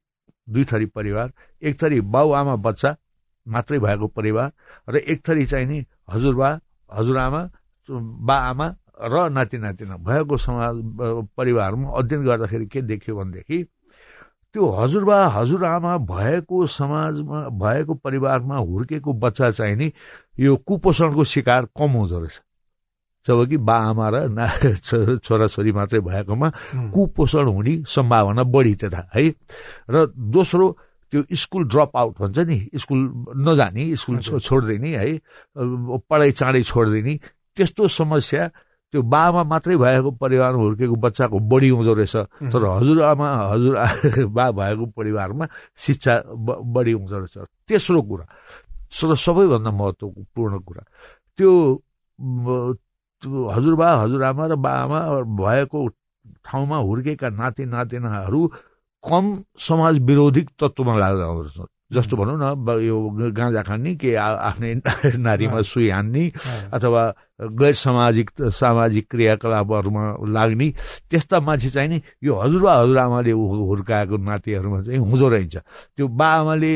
दुई 0.49 0.65
थरी 0.65 0.85
परिवार 0.85 1.31
एक 1.61 1.83
थरी 1.83 2.01
बाउ 2.01 2.57
बच्चा 2.57 2.95
मात्रै 3.47 3.79
भएको 3.79 4.07
परिवार 4.07 4.51
र 4.89 4.97
एक 4.97 5.29
थरी 5.29 5.45
चाहिँ 5.45 5.65
नि 5.65 5.85
हजुरबा 6.09 6.59
हजुरआमा 6.93 7.49
बा 7.89 8.35
आमा 8.35 8.75
र 9.01 9.29
नाति 9.29 9.57
नातिना 9.57 9.97
भएको 9.97 10.37
समाज 10.37 10.75
परिवारमा 11.37 11.89
अध्ययन 11.89 12.25
गर्दाखेरि 12.25 12.65
के 12.65 12.81
देखियो 12.81 13.17
भनेदेखि 13.17 13.63
त्यो 14.53 14.69
हजुरबा 14.69 15.27
हजुरआमा 15.27 15.97
भएको 15.97 16.67
समाजमा 16.67 17.49
भएको 17.49 17.93
परिवारमा 17.93 18.57
हुर्केको 18.57 19.13
बच्चा 19.13 19.51
चाहिँ 19.51 19.75
नि 19.75 19.91
यो 20.39 20.55
कुपोषणको 20.55 21.23
शिकार 21.23 21.65
कम 21.65 21.91
हुँदो 21.91 22.19
रहेछ। 22.19 22.41
जब 23.27 23.45
कि 23.49 23.57
बा 23.57 23.75
आमा 23.91 24.07
र 24.13 24.17
छोराछोरी 25.25 25.71
मात्रै 25.71 25.99
भएकोमा 25.99 26.49
कुपोषण 26.93 27.47
हुने 27.47 27.73
सम्भावना 27.87 28.43
बढी 28.43 28.73
त्यता 28.75 29.01
है? 29.15 29.23
र 29.89 30.05
दोस्रो 30.15 30.65
त्यो 31.11 31.23
स्कुल 31.35 31.63
ड्रप 31.67 31.91
आउट 31.97 32.15
भन्छ 32.19 32.37
नि 32.47 32.57
स्कुल 32.83 32.99
नजाने 33.47 33.95
स्कुल 33.95 34.39
छोडिदिने 34.39 34.91
है? 34.97 35.19
पढाइ 36.09 36.31
चाँडै 36.31 36.63
छोडिदिने 36.63 37.13
त्यस्तो 37.55 37.87
समस्या 37.87 38.47
त्यो 38.93 39.01
बामा 39.03 39.43
मात्रै 39.43 39.75
भएको 39.77 40.11
परिवारमा 40.15 40.61
हुर्केको 40.63 40.95
बच्चाको 40.95 41.39
बढी 41.51 41.69
हुँदो 41.69 41.93
रहेछ। 41.93 42.15
तर 42.51 42.63
हजुरआमा 42.63 43.27
हजुर 43.51 43.75
बा 44.37 44.45
भएको 44.51 44.85
परिवारमा 44.95 45.47
शिक्षा 45.75 46.13
बढी 46.75 46.91
हुँदो 46.91 47.17
रहेछ। 47.19 47.35
तेस्रो 47.67 48.01
कुरा 48.01 48.25
सबैभन्दा 48.91 49.71
महत्त्वपूर्ण 49.71 50.59
कुरा 50.63 50.83
त्यो 51.37 51.51
हजुरबा 53.23 53.87
हजुरआमा 53.95 54.45
र 54.47 54.55
बाआमा 54.57 54.99
भएको 55.35 55.87
ठाउँमा 56.45 56.77
हुर्केका 56.77 57.29
नाति 57.29 57.65
नातिनाहरू 57.65 58.47
कम 59.03 59.25
समाज 59.59 59.99
विरोधी 59.99 60.41
तत्त्वमा 60.59 60.97
लाग्दा 60.97 61.25
जस्तो 61.91 62.17
भनौँ 62.17 62.35
न 62.35 62.79
यो 62.83 62.97
गाँजा 63.31 63.61
खाने 63.63 63.95
के 63.95 64.15
आफ्नै 64.15 64.73
नारीमा 65.23 65.61
सुई 65.61 65.89
हान्ने 65.89 66.23
अथवा 66.75 67.01
गैर 67.55 67.73
सामाजिक 67.73 68.31
सामाजिक 68.51 69.07
क्रियाकलापहरूमा 69.07 70.03
लाग्ने 70.27 70.67
त्यस्ता 71.07 71.39
मान्छे 71.39 71.69
चाहिँ 71.69 71.89
नि 71.89 72.01
यो 72.23 72.35
हजुरबा 72.35 72.73
हजुरआमाले 72.75 73.31
हुर्काएको 73.31 74.17
नातिहरूमा 74.19 74.81
चाहिँ 74.83 74.99
हुँदो 74.99 75.27
रहेछ। 75.29 75.55
त्यो 75.95 76.07
बा 76.11 76.27
आमाले 76.27 76.71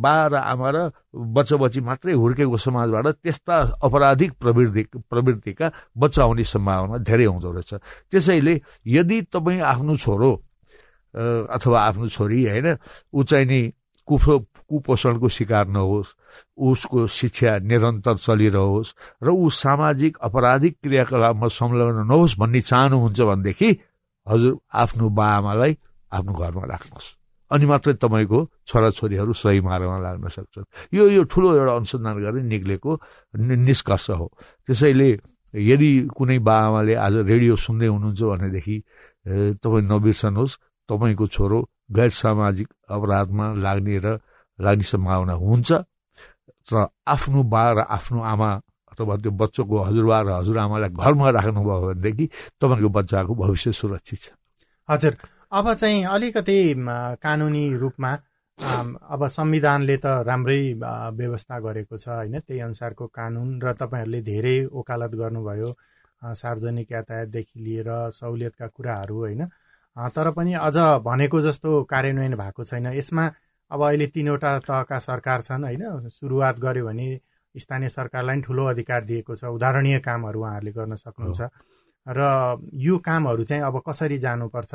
बा 0.00 0.14
र 0.32 0.34
आमा 0.34 0.70
र 0.70 0.90
बच्चा 1.12 1.56
बच्ची 1.56 1.80
मात्रै 1.80 2.12
हुर्केको 2.14 2.56
समाजबाट 2.56 3.06
त्यस्ता 3.20 3.56
अपराधिक 3.84 4.32
प्रवृत्ति 4.40 4.82
प्रवृत्तिका 5.10 5.72
बच्चा 5.98 6.22
आउने 6.24 6.44
सम्भावना 6.44 6.98
धेरै 7.04 7.24
हुँदो 7.24 7.50
रहेछ। 7.52 7.72
त्यसैले 8.10 8.60
यदि 8.86 9.22
तपाईँ 9.28 9.60
आफ्नो 9.60 9.96
छोरो 9.96 10.32
अथवा 11.52 11.78
आफ्नो 11.80 12.08
छोरी 12.08 12.44
होइन 12.48 12.76
ऊ 13.12 13.22
चाहिँ 13.22 13.46
नि 13.46 13.60
कुफो 14.08 14.38
कुपोषणको 14.68 15.28
शिकार 15.28 15.66
नहोस् 15.74 16.10
उसको 16.58 17.06
शिक्षा 17.08 17.58
निरन्तर 17.64 18.16
चलिरहोस् 18.26 18.94
र 19.24 19.28
ऊ 19.30 19.48
सामाजिक 19.64 20.12
अपराधिक 20.28 20.74
क्रियाकलापमा 20.82 21.48
संलग्न 21.48 22.06
नहोस् 22.10 22.38
भन्ने 22.40 22.60
चाहनुहुन्छ 22.60 23.20
भनेदेखि 23.20 23.70
हजुर 24.26 24.52
आफ्नो 24.82 25.08
बाआमालाई 25.18 25.72
आफ्नो 26.12 26.32
घरमा 26.32 26.64
राख्नुहोस्। 26.72 27.08
अनि 27.50 27.66
मात्रै 27.66 27.94
तपाईँको 28.00 28.38
छोराछोरीहरू 28.66 29.32
सही 29.32 29.60
मार्गमा 29.60 29.98
लाग्न 30.00 30.28
सक्छन्। 30.28 30.64
यो 30.96 31.04
यो 31.08 31.22
ठुलो 31.28 31.48
एउटा 31.54 31.72
अनुसन्धान 31.74 32.14
गरेर 32.24 32.44
निक्लेको 32.44 32.90
निष्कर्ष 33.68 34.10
हो। 34.10 34.26
त्यसैले 34.68 35.10
यदि 35.54 35.90
कुनै 36.16 36.38
बाआमाले 36.40 36.94
आज 36.98 37.14
रेडियो 37.30 37.54
सुन्दै 37.56 37.86
हुनुहुन्छ 37.86 38.22
भनेदेखि 38.22 38.76
तपाईँ 39.62 39.86
नबिर्सनुहोस् 39.92 40.58
तपाईँको 40.88 41.26
छोरो 41.36 41.58
गैर 41.90 42.10
सामाजिक 42.12 42.68
अपराधमा 42.88 43.46
लाग्ने 43.56 43.98
र 43.98 44.06
लाग्ने 44.58 44.84
सम्भावना 44.84 45.34
हुन्छ। 45.34 45.70
र 46.72 46.88
आफ्नो 47.06 47.42
बा 47.44 47.64
र 47.72 47.78
आफ्नो 47.86 48.20
आमा 48.22 48.50
अथवा 48.92 49.14
त्यो 49.22 49.30
बच्चोको 49.32 49.76
हजुरबा 49.84 50.18
र 50.22 50.28
हजुरआमालाई 50.40 50.90
घरमा 50.94 51.28
राख्नुभयो 51.36 51.80
भनेदेखि 51.86 52.26
तपाईँको 52.60 52.88
बच्चाको 52.88 53.32
भविष्य 53.34 53.72
सुरक्षित 53.72 54.18
छ। 54.22 54.26
हजुर। 54.88 55.14
अब 55.52 55.66
चाहिँ 55.74 56.04
अलिकति 56.04 56.58
कानुनी 57.22 57.64
रूपमा 57.76 58.12
अब 58.58 59.26
संविधानले 59.28 59.96
त 59.98 60.06
राम्रै 60.26 60.60
व्यवस्था 61.18 61.58
गरेको 61.58 61.96
छ 61.98 62.08
होइन। 62.08 62.38
त्यही 62.40 62.60
अनुसारको 62.60 63.06
कानुन 63.10 63.48
र 63.62 63.72
तपाईँहरूले 63.74 64.20
धेरै 64.22 64.56
ओकालत 64.70 65.12
गर्नुभयो 65.14 65.70
सार्वजनिक 66.22 66.92
यातायातदेखि 66.92 67.58
लिएर 67.60 67.88
सहुलियतका 68.14 68.66
कुराहरू 68.66 69.16
होइन। 69.18 69.42
तर 69.96 70.30
पनि 70.30 70.52
अझ 70.58 70.76
भनेको 71.04 71.40
जस्तो 71.40 71.82
कार्यान्वयन 71.84 72.34
भएको 72.36 72.64
छैन। 72.64 72.86
यसमा 72.94 73.24
अब 73.70 73.80
अहिले 73.82 74.06
तिनवटा 74.06 74.58
तहका 74.58 74.98
सरकार 74.98 75.42
छन् 75.42 75.64
होइन? 75.64 76.08
सुरुवात 76.08 76.58
गर्यो 76.60 76.86
भने 76.86 77.06
स्थानीय 77.54 77.88
सरकारलाई 77.88 78.36
पनि 78.36 78.42
ठुलो 78.42 78.64
अधिकार 78.64 79.04
दिएको 79.04 79.36
छ। 79.36 79.44
उदाहरणीय 79.54 79.98
कामहरू 79.98 80.40
उहाँहरूले 80.40 80.72
गर्न 80.72 80.94
सक्नुहुन्छ। 80.94 81.40
र 82.06 82.20
यो 82.74 82.98
कामहरू 82.98 83.44
चाहिँ 83.44 83.62
अब 83.62 83.82
कसरी 83.86 84.18
जानुपर्छ? 84.18 84.74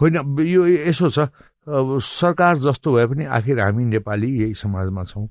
होइन 0.00 0.14
यो 0.40 0.66
यसो 0.86 1.10
छ। 1.10 1.32
सरकार 1.66 2.58
जस्तो 2.58 2.92
भए 2.92 3.06
पनि 3.06 3.24
आखिर 3.24 3.60
हामी 3.60 3.84
नेपाली 3.84 4.28
यही 4.40 4.54
समाजमा 4.54 5.04
छौँ। 5.04 5.26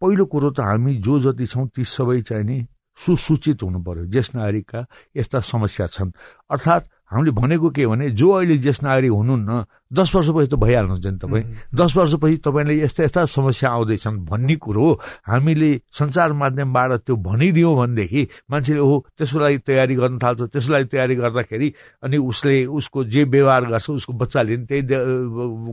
पहिलो 0.00 0.24
कुरो 0.26 0.50
त 0.50 0.60
हामी 0.60 0.94
जो 1.00 1.18
जति 1.20 1.46
छौँ 1.46 1.68
ती 1.74 1.84
सबै 1.84 2.20
चाहिँ 2.22 2.44
नि 2.44 2.66
सुसूचित 2.98 3.62
हुनु 3.62 3.80
पर्यो। 3.82 4.04
ज्येष्ठ 4.06 4.34
नागरिकका 4.36 4.86
यस्ता 5.16 5.40
समस्या 5.40 5.86
छन्। 5.86 6.12
अर्थात् 6.50 6.86
हामीले 7.10 7.32
भनेको 7.32 7.68
के 7.70 7.86
भने 7.86 8.10
जो 8.12 8.30
अहिले 8.30 8.56
ज्येष्ठ 8.58 8.82
नागरिक 8.84 9.12
हुनुहुन्न 9.12 9.64
दस 9.92 10.14
वर्षपछि 10.14 10.46
त 10.52 10.54
भइहाल्नुहुन्छ 10.60 11.06
नि 11.06 11.18
तपाईँ 11.18 11.44
दस 11.74 11.96
वर्षपछि 11.96 12.36
तपाईँले 12.44 12.74
यस्ता 12.84 13.02
यस्ता 13.04 13.24
समस्या 13.24 13.70
आउँदैछन् 13.70 14.18
भन्ने 14.28 14.56
कुरो 14.60 14.86
हामीले 15.24 15.70
सञ्चार 15.88 16.32
माध्यमबाट 16.32 16.92
त्यो 17.08 17.16
भनिदियौँ 17.16 17.74
भनेदेखि 17.76 18.22
मान्छेले 18.50 18.80
हो 18.80 18.96
त्यसको 19.18 19.38
लागि 19.40 19.58
तयारी 19.64 19.94
गर्न 19.96 20.18
थाल्छ 20.20 20.40
त्यसको 20.52 20.72
लागि 20.72 20.84
तयारी 20.92 21.14
गर्दाखेरि 21.16 21.72
अनि 22.04 22.16
उसले 22.28 22.64
उसको 22.68 23.04
जे 23.08 23.24
व्यवहार 23.24 23.64
गर्छ 23.72 23.90
उसको 23.90 24.12
बच्चाले 24.12 24.56
पनि 24.56 24.66
त्यही 24.68 24.82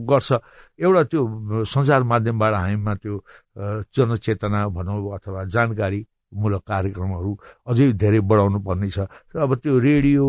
गर्छ। 0.08 0.32
एउटा 0.80 1.02
त्यो 1.12 1.22
सञ्चार 1.68 2.02
माध्यमबाट 2.02 2.54
हामीमा 2.54 2.94
त्यो 2.96 3.14
जनचेतना 3.92 4.68
भनौँ 4.72 5.14
अथवा 5.14 5.44
जानकारी 5.44 6.06
मूलक 6.34 6.62
कार्यक्रमहरू 6.66 7.30
अझै 7.70 7.92
धेरै 8.02 8.20
बढाउनु 8.20 8.58
पर्ने 8.66 8.88
छ 8.90 8.98
अब 9.36 9.54
त्यो 9.62 9.78
रेडियो 9.78 10.24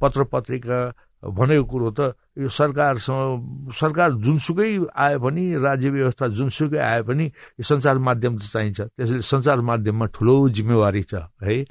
पत्र 0.00 0.24
पत्रिका 0.32 0.78
भनेको 1.22 1.64
कुरो 1.70 1.90
त 1.94 2.00
यो 2.34 2.48
सरकारसँग 2.50 3.70
सरकार 3.70 4.10
जुनसुकै 4.26 4.90
आए 4.90 5.16
पनि 5.22 5.42
राज्य 5.54 5.90
व्यवस्था 5.90 6.26
जुनसुकै 6.34 6.78
आए 6.82 7.02
पनि 7.06 7.24
यो 7.58 7.62
सञ्चार 7.62 7.98
माध्यम 7.98 8.32
त 8.38 8.42
चाहिन्छ। 8.50 8.80
त्यसैले 8.98 9.22
सञ्चार 9.22 9.60
माध्यममा 9.62 10.06
ठुलो 10.10 10.34
जिम्मेवारी 10.50 11.02
छ 11.06 11.14
है। 11.42 11.62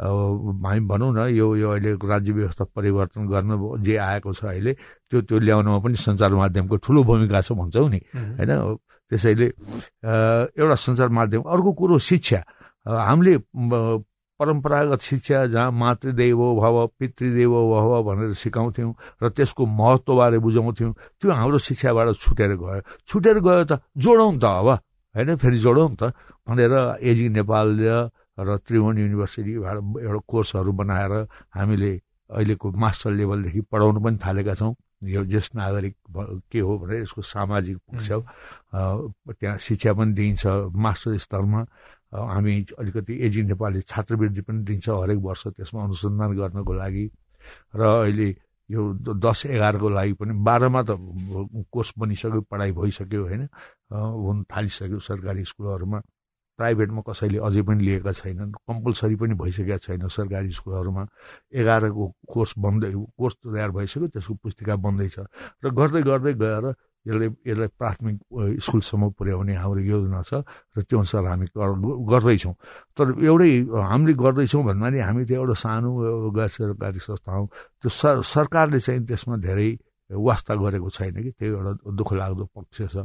हामी 0.00 0.80
भनौँ 0.88 1.12
न 1.12 1.18
यो 1.36 1.46
यो 1.56 1.68
अहिले 1.68 1.92
राज्य 2.00 2.32
व्यवस्था 2.32 2.64
परिवर्तन 2.72 3.28
गर्न 3.28 3.50
जे 3.84 3.96
आएको 3.96 4.32
छ 4.32 4.44
अहिले 4.56 4.72
त्यो 5.12 5.20
त्यो 5.28 5.36
ल्याउनमा 5.38 5.78
पनि 5.84 5.96
सञ्चार 6.00 6.32
माध्यमको 6.32 6.76
ठुलो 6.80 7.00
भूमिका 7.04 7.40
छ 7.44 7.52
भन्छौँ 7.52 7.88
नि। 7.92 8.00
होइन? 8.40 8.50
त्यसैले 9.10 9.46
एउटा 10.56 10.76
सञ्चार 10.80 11.08
माध्यम 11.12 11.42
अर्को 11.44 11.70
कुरो 11.76 11.98
शिक्षा। 12.00 12.40
हामीले 12.88 13.36
परम्परागत 14.40 15.00
शिक्षा 15.00 15.46
जहाँ 15.46 15.70
मातृदेवो 15.70 16.46
भव 16.60 16.76
पितृदेवो 16.98 17.60
भव 17.70 17.90
भनेर 18.02 18.32
सिकाउँथ्यौँ 18.34 18.92
र 19.22 19.28
त्यसको 19.30 19.66
महत्त्वबारे 19.66 20.38
बुझाउँथ्यौँ 20.38 20.92
त्यो 21.20 21.32
हाम्रो 21.32 21.58
शिक्षाबाट 21.58 22.08
छुटेर 22.18 22.54
गयो। 22.58 22.80
छुटेर 23.06 23.38
गयो 23.38 23.64
त 23.64 23.80
जोडौँ 23.94 24.32
त 24.38 24.44
अब 24.44 24.68
होइन? 25.14 25.36
फेरि 25.38 25.58
जोडौँ 25.58 25.88
त 25.94 26.12
भनेर 26.48 26.74
एजी 26.98 27.28
नेपाल 27.30 27.66
र 28.34 28.58
त्रिभुवन 28.66 28.98
युनिभर्सिटीबाट 28.98 29.76
एउटा 30.02 30.20
कोर्सहरू 30.26 30.72
बनाएर 30.74 31.12
हामीले 31.54 31.92
अहिलेको 32.30 32.66
मास्टर 32.74 33.10
लेभलदेखि 33.14 33.60
पढाउनु 33.70 34.00
पनि 34.02 34.18
थालेका 34.18 34.54
छौँ। 34.58 34.74
यो 35.04 35.24
ज्येष्ठ 35.30 35.54
नागरिक 35.54 35.94
के 36.50 36.58
हो 36.58 36.72
भने 36.78 36.96
यसको 37.06 37.22
सामाजिक 37.22 37.76
पक्ष 37.86 38.08
त्यहाँ 39.38 39.58
शिक्षा 39.62 39.92
पनि 39.94 40.12
दिइन्छ 40.18 40.46
मास्टर 40.74 41.18
स्तरमा। 41.22 41.60
हामी 42.14 42.54
अलिकति 42.78 43.12
एजी 43.26 43.42
नेपाली 43.42 43.80
छात्रवृत्ति 43.90 44.40
पनि 44.46 44.62
दिन्छ 44.64 44.88
हरेक 44.88 45.18
वर्ष 45.18 45.46
त्यसमा 45.58 45.84
अनुसन्धान 45.84 46.30
गर्नको 46.38 46.72
लागि। 46.72 47.06
र 47.74 47.80
अहिले 47.82 48.28
यो 48.70 48.82
दस 49.20 49.46
एघारको 49.46 49.88
लागि 49.88 50.12
पनि 50.16 50.32
बाह्रमा 50.46 50.82
त 50.88 50.96
कोर्स 51.68 51.92
बनिसक्यो 51.98 52.40
पढाइ 52.50 52.72
भइसक्यो 52.72 53.22
होइन? 53.22 53.42
हुन 53.92 54.44
थालिसक्यो 54.48 54.98
सरकारी 54.98 55.44
स्कुलहरूमा। 55.44 56.00
प्राइभेटमा 56.58 57.02
कसैले 57.02 57.38
अझै 57.42 57.62
पनि 57.66 57.84
लिएका 57.84 58.12
छैनन् 58.14 58.52
कम्पलसरी 58.54 59.16
पनि 59.20 59.34
भइसकेका 59.34 59.76
छैन 59.84 60.06
सरकारी 60.08 60.50
स्कुलहरूमा। 60.54 61.02
एघारको 61.50 62.04
कोर्स 62.30 62.54
बन्दै 62.56 62.92
कोर्स 63.18 63.34
तयार 63.42 63.70
भइसक्यो 63.74 64.08
त्यसको 64.14 64.34
पुस्तिका 64.38 64.74
बन्दैछ। 64.78 65.16
र 65.64 65.70
गर्दै 65.74 66.02
गर्दै 66.02 66.32
गएर 66.38 66.64
यसले 67.04 67.26
यसलाई 67.44 67.68
प्राथमिक 67.76 68.16
स्कुलसम्म 68.64 69.02
पुर्याउने 69.18 69.54
हाम्रो 69.54 69.80
योजना 69.84 70.20
छ 70.24 70.40
र 70.72 70.82
त्यो 70.88 70.98
अनुसार 71.04 71.24
हामी 71.24 71.46
गर्दैछौँ। 71.52 72.54
तर 72.96 73.06
एउटै 73.20 73.50
हामीले 73.70 74.12
गर्दैछौँ 74.16 74.62
भन्दा 74.64 74.88
नि 74.88 74.98
हामी 75.04 75.22
त्यो 75.28 75.36
एउटा 75.44 75.56
सानो 75.64 75.90
गैर 76.32 76.48
सरकारी 76.48 77.00
संस्था 77.04 77.30
हौँ। 77.32 77.46
त्यो 77.80 77.88
सरकारले 78.24 78.78
चाहिँ 78.80 79.00
त्यसमा 79.04 79.36
धेरै 79.36 79.68
वास्ता 80.10 80.52
गरेको 80.54 80.88
छैन 80.96 81.16
कि 81.24 81.30
त्यो 81.36 81.52
एउटा 81.52 81.72
दुःख 81.92 82.10
लाग्दो 82.12 82.44
पक्ष 82.56 82.78
छ। 82.92 82.96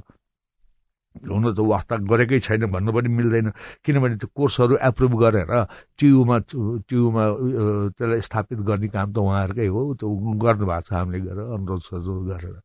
हुन 1.26 1.52
त 1.52 1.60
वास्ता 1.60 1.96
गरेकै 2.06 2.40
छैन 2.40 2.70
भन्नु 2.70 2.92
पनि 2.94 3.10
मिल्दैन। 3.10 3.48
किनभने 3.84 4.16
त्यो 4.22 4.30
कोर्सहरू 4.30 4.78
एप्रुभ 4.78 5.14
गरेर 5.20 5.52
टियुमा 6.00 6.38
टियुमा 6.88 7.24
त्यसलाई 7.98 8.22
स्थापित 8.22 8.60
गर्ने 8.62 8.88
काम 8.94 9.08
त 9.12 9.18
उहाँहरूकै 9.18 9.68
हो। 9.74 9.82
त्यो 10.00 10.08
गर्नुभएको 10.08 10.86
छ 10.88 10.90
हामीले 10.94 11.20
गरेर 11.28 11.48
अनुरोध 11.50 11.82
सरोध 11.82 12.24
गरेर। 12.30 12.56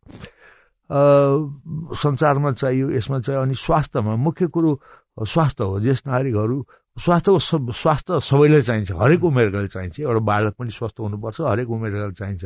सञ्चारमा 0.94 2.52
चाहियो 2.52 2.90
यसमा 2.90 3.18
चाहिँ 3.20 3.40
अनि 3.42 3.54
स्वास्थ्यमा 3.54 4.14
मुख्य 4.16 4.46
कुरो 4.46 4.80
स्वास्थ्य 5.26 5.64
हो। 5.64 5.80
ज्येष्ठ 5.80 6.06
नागरिकहरू 6.06 6.66
स्वास्थ्यको 6.96 7.38
स्वास्थ्य 7.72 8.20
सबैलाई 8.22 8.62
चाहिन्छ। 8.62 8.90
हरेक 8.92 9.24
उमेरकाले 9.24 9.68
चाहिन्छ। 9.68 10.00
एउटा 10.00 10.20
बालक 10.22 10.54
पनि 10.58 10.70
स्वस्थ 10.70 11.00
हुनुपर्छ 11.00 11.40
हरेक 11.40 11.70
उमेरकाले 11.70 12.12
चाहिन्छ। 12.14 12.44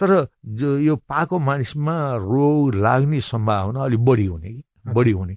तर 0.00 0.28
जो 0.44 0.78
यो 0.78 0.96
पाएको 1.08 1.38
मानिसमा 1.38 1.96
रोग 2.20 2.74
लाग्ने 2.74 3.20
सम्भावना 3.20 3.80
अलिक 3.84 4.00
बढी 4.04 4.26
हुने 4.26 4.48
कि? 4.52 4.62
बढी 4.92 5.12
हुने। 5.12 5.36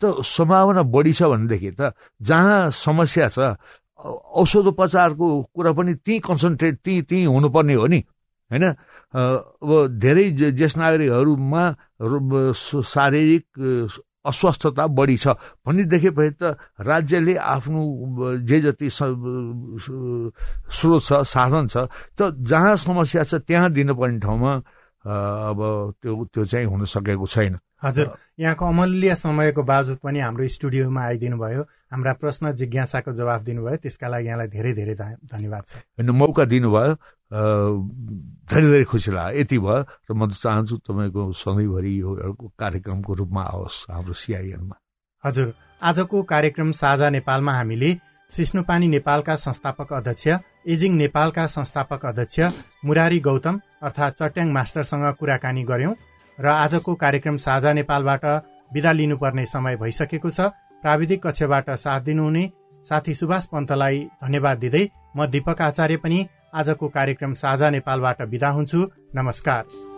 त 0.00 0.24
सम्भावना 0.24 0.82
बढी 0.88 1.12
छ 1.12 1.22
भनेदेखि 1.28 1.70
त 1.80 1.92
जहाँ 2.22 2.70
समस्या 2.72 3.28
छ 3.28 3.38
औषधोपचारको 4.00 5.26
कुरा 5.54 5.72
पनि 5.76 5.94
त्यहीँ 6.00 6.20
कन्सन्ट्रेट 6.24 6.74
त्यहीँ 6.84 7.02
त्यहीँ 7.04 7.26
हुनुपर्ने 7.26 7.74
हो 7.74 7.86
नि। 7.86 8.00
होइन? 8.50 8.64
अब 9.14 9.70
धेरै 9.98 10.30
ज्येष्ठ 10.54 10.76
नागरिकहरूमा 10.78 11.64
शारीरिक 12.84 13.46
अस्वस्थता 14.20 14.86
बढी 14.86 15.16
छ। 15.16 15.26
भन्ने 15.64 15.84
देखेपछि 15.88 16.34
त 16.36 16.56
राज्यले 16.78 17.34
आफ्नो 17.40 17.80
जे 18.44 18.58
जति 18.60 18.88
स्रोत 20.70 21.02
छ 21.02 21.10
साधन 21.24 21.66
छ 21.72 21.88
त 22.14 22.20
जहाँ 22.38 22.76
समस्या 22.76 23.24
छ 23.24 23.34
त्यहाँ 23.48 23.72
दिनुपर्ने 23.72 24.18
ठाउँमा 24.20 24.52
अब 25.00 25.58
त्यो 26.02 26.12
त्यो 26.28 26.44
चाहिँ 26.44 26.66
हुन 26.68 26.84
सकेको 26.84 27.26
छैन। 27.26 27.56
हजुर 27.80 28.06
यहाँको 28.36 28.64
अमूल्य 28.68 29.16
समयको 29.16 29.62
बावजुद 29.64 29.98
पनि 30.04 30.20
हाम्रो 30.20 30.48
स्टुडियोमा 30.52 31.00
आइदिनु 31.00 31.36
भयो 31.40 31.62
हाम्रा 31.88 32.12
प्रश्न 32.20 32.52
जिज्ञासाको 32.52 33.12
जवाफ 33.16 33.40
दिनुभयो। 33.42 33.76
त्यसका 33.80 34.08
लागि 34.08 34.26
यहाँलाई 34.28 34.48
धेरै 34.52 34.72
धेरै 34.76 34.94
धन्यवाद 35.32 35.64
छ 35.64 35.74
होइन 35.96 36.10
मौका 36.12 36.44
दिनुभयो। 36.44 36.92
धेरै 38.50 38.66
धेरै 38.66 38.84
खुसी 38.90 39.10
लाग्यो। 39.14 39.40
यति 39.40 39.58
भयो 39.58 39.78
र 40.10 40.12
म 40.12 40.26
चाहन्छु 40.26 40.76
तपाईँको 40.82 41.22
सधैँभरि 41.38 41.92
यो 42.00 42.10
कार्यक्रमको 42.58 43.12
रूपमा 43.14 43.42
आओस् 43.54 43.78
हाम्रो 43.90 44.14
सिआइएनमा। 44.22 44.76
हजुर 45.24 45.46
आजको 45.82 46.16
कार्यक्रम 46.32 46.70
साझा 46.74 47.08
नेपालमा 47.10 47.52
हामीले 47.54 47.90
सिस्नुपानी 48.32 48.88
नेपालका 48.88 49.34
संस्थापक 49.36 49.92
अध्यक्ष 49.92 50.26
एजिङ 50.66 50.92
नेपालका 50.96 51.46
संस्थापक 51.46 52.06
अध्यक्ष 52.06 52.38
मुरारी 52.84 53.20
गौतम 53.20 53.60
अर्थात् 53.82 54.18
चट्याङ 54.18 54.48
मास्टरसँग 54.52 55.06
कुराकानी 55.20 55.62
गर्यौं 55.70 55.94
र 56.38 56.46
आजको 56.46 56.94
कार्यक्रम 56.94 57.36
साझा 57.46 57.72
नेपालबाट 57.72 58.24
विदा 58.70 58.92
लिनुपर्ने 58.92 59.46
समय 59.46 59.76
भइसकेको 59.76 60.30
छ। 60.30 60.50
प्राविधिक 60.82 61.26
कक्षबाट 61.26 61.70
साथ 61.76 62.00
दिनुहुने 62.00 62.44
साथी 62.84 63.14
सुभाष 63.14 63.46
पन्तलाई 63.46 63.98
धन्यवाद 64.22 64.58
दिँदै 64.58 64.84
म 65.16 65.26
दीपक 65.26 65.60
आचार्य 65.62 65.96
पनि 65.96 66.18
आजको 66.54 66.88
कार्यक्रम 66.88 67.34
साझा 67.34 67.70
नेपालबाट 67.70 68.22
विदा 68.22 68.48
हुन्छु। 68.48 68.86
नमस्कार। 69.14 69.89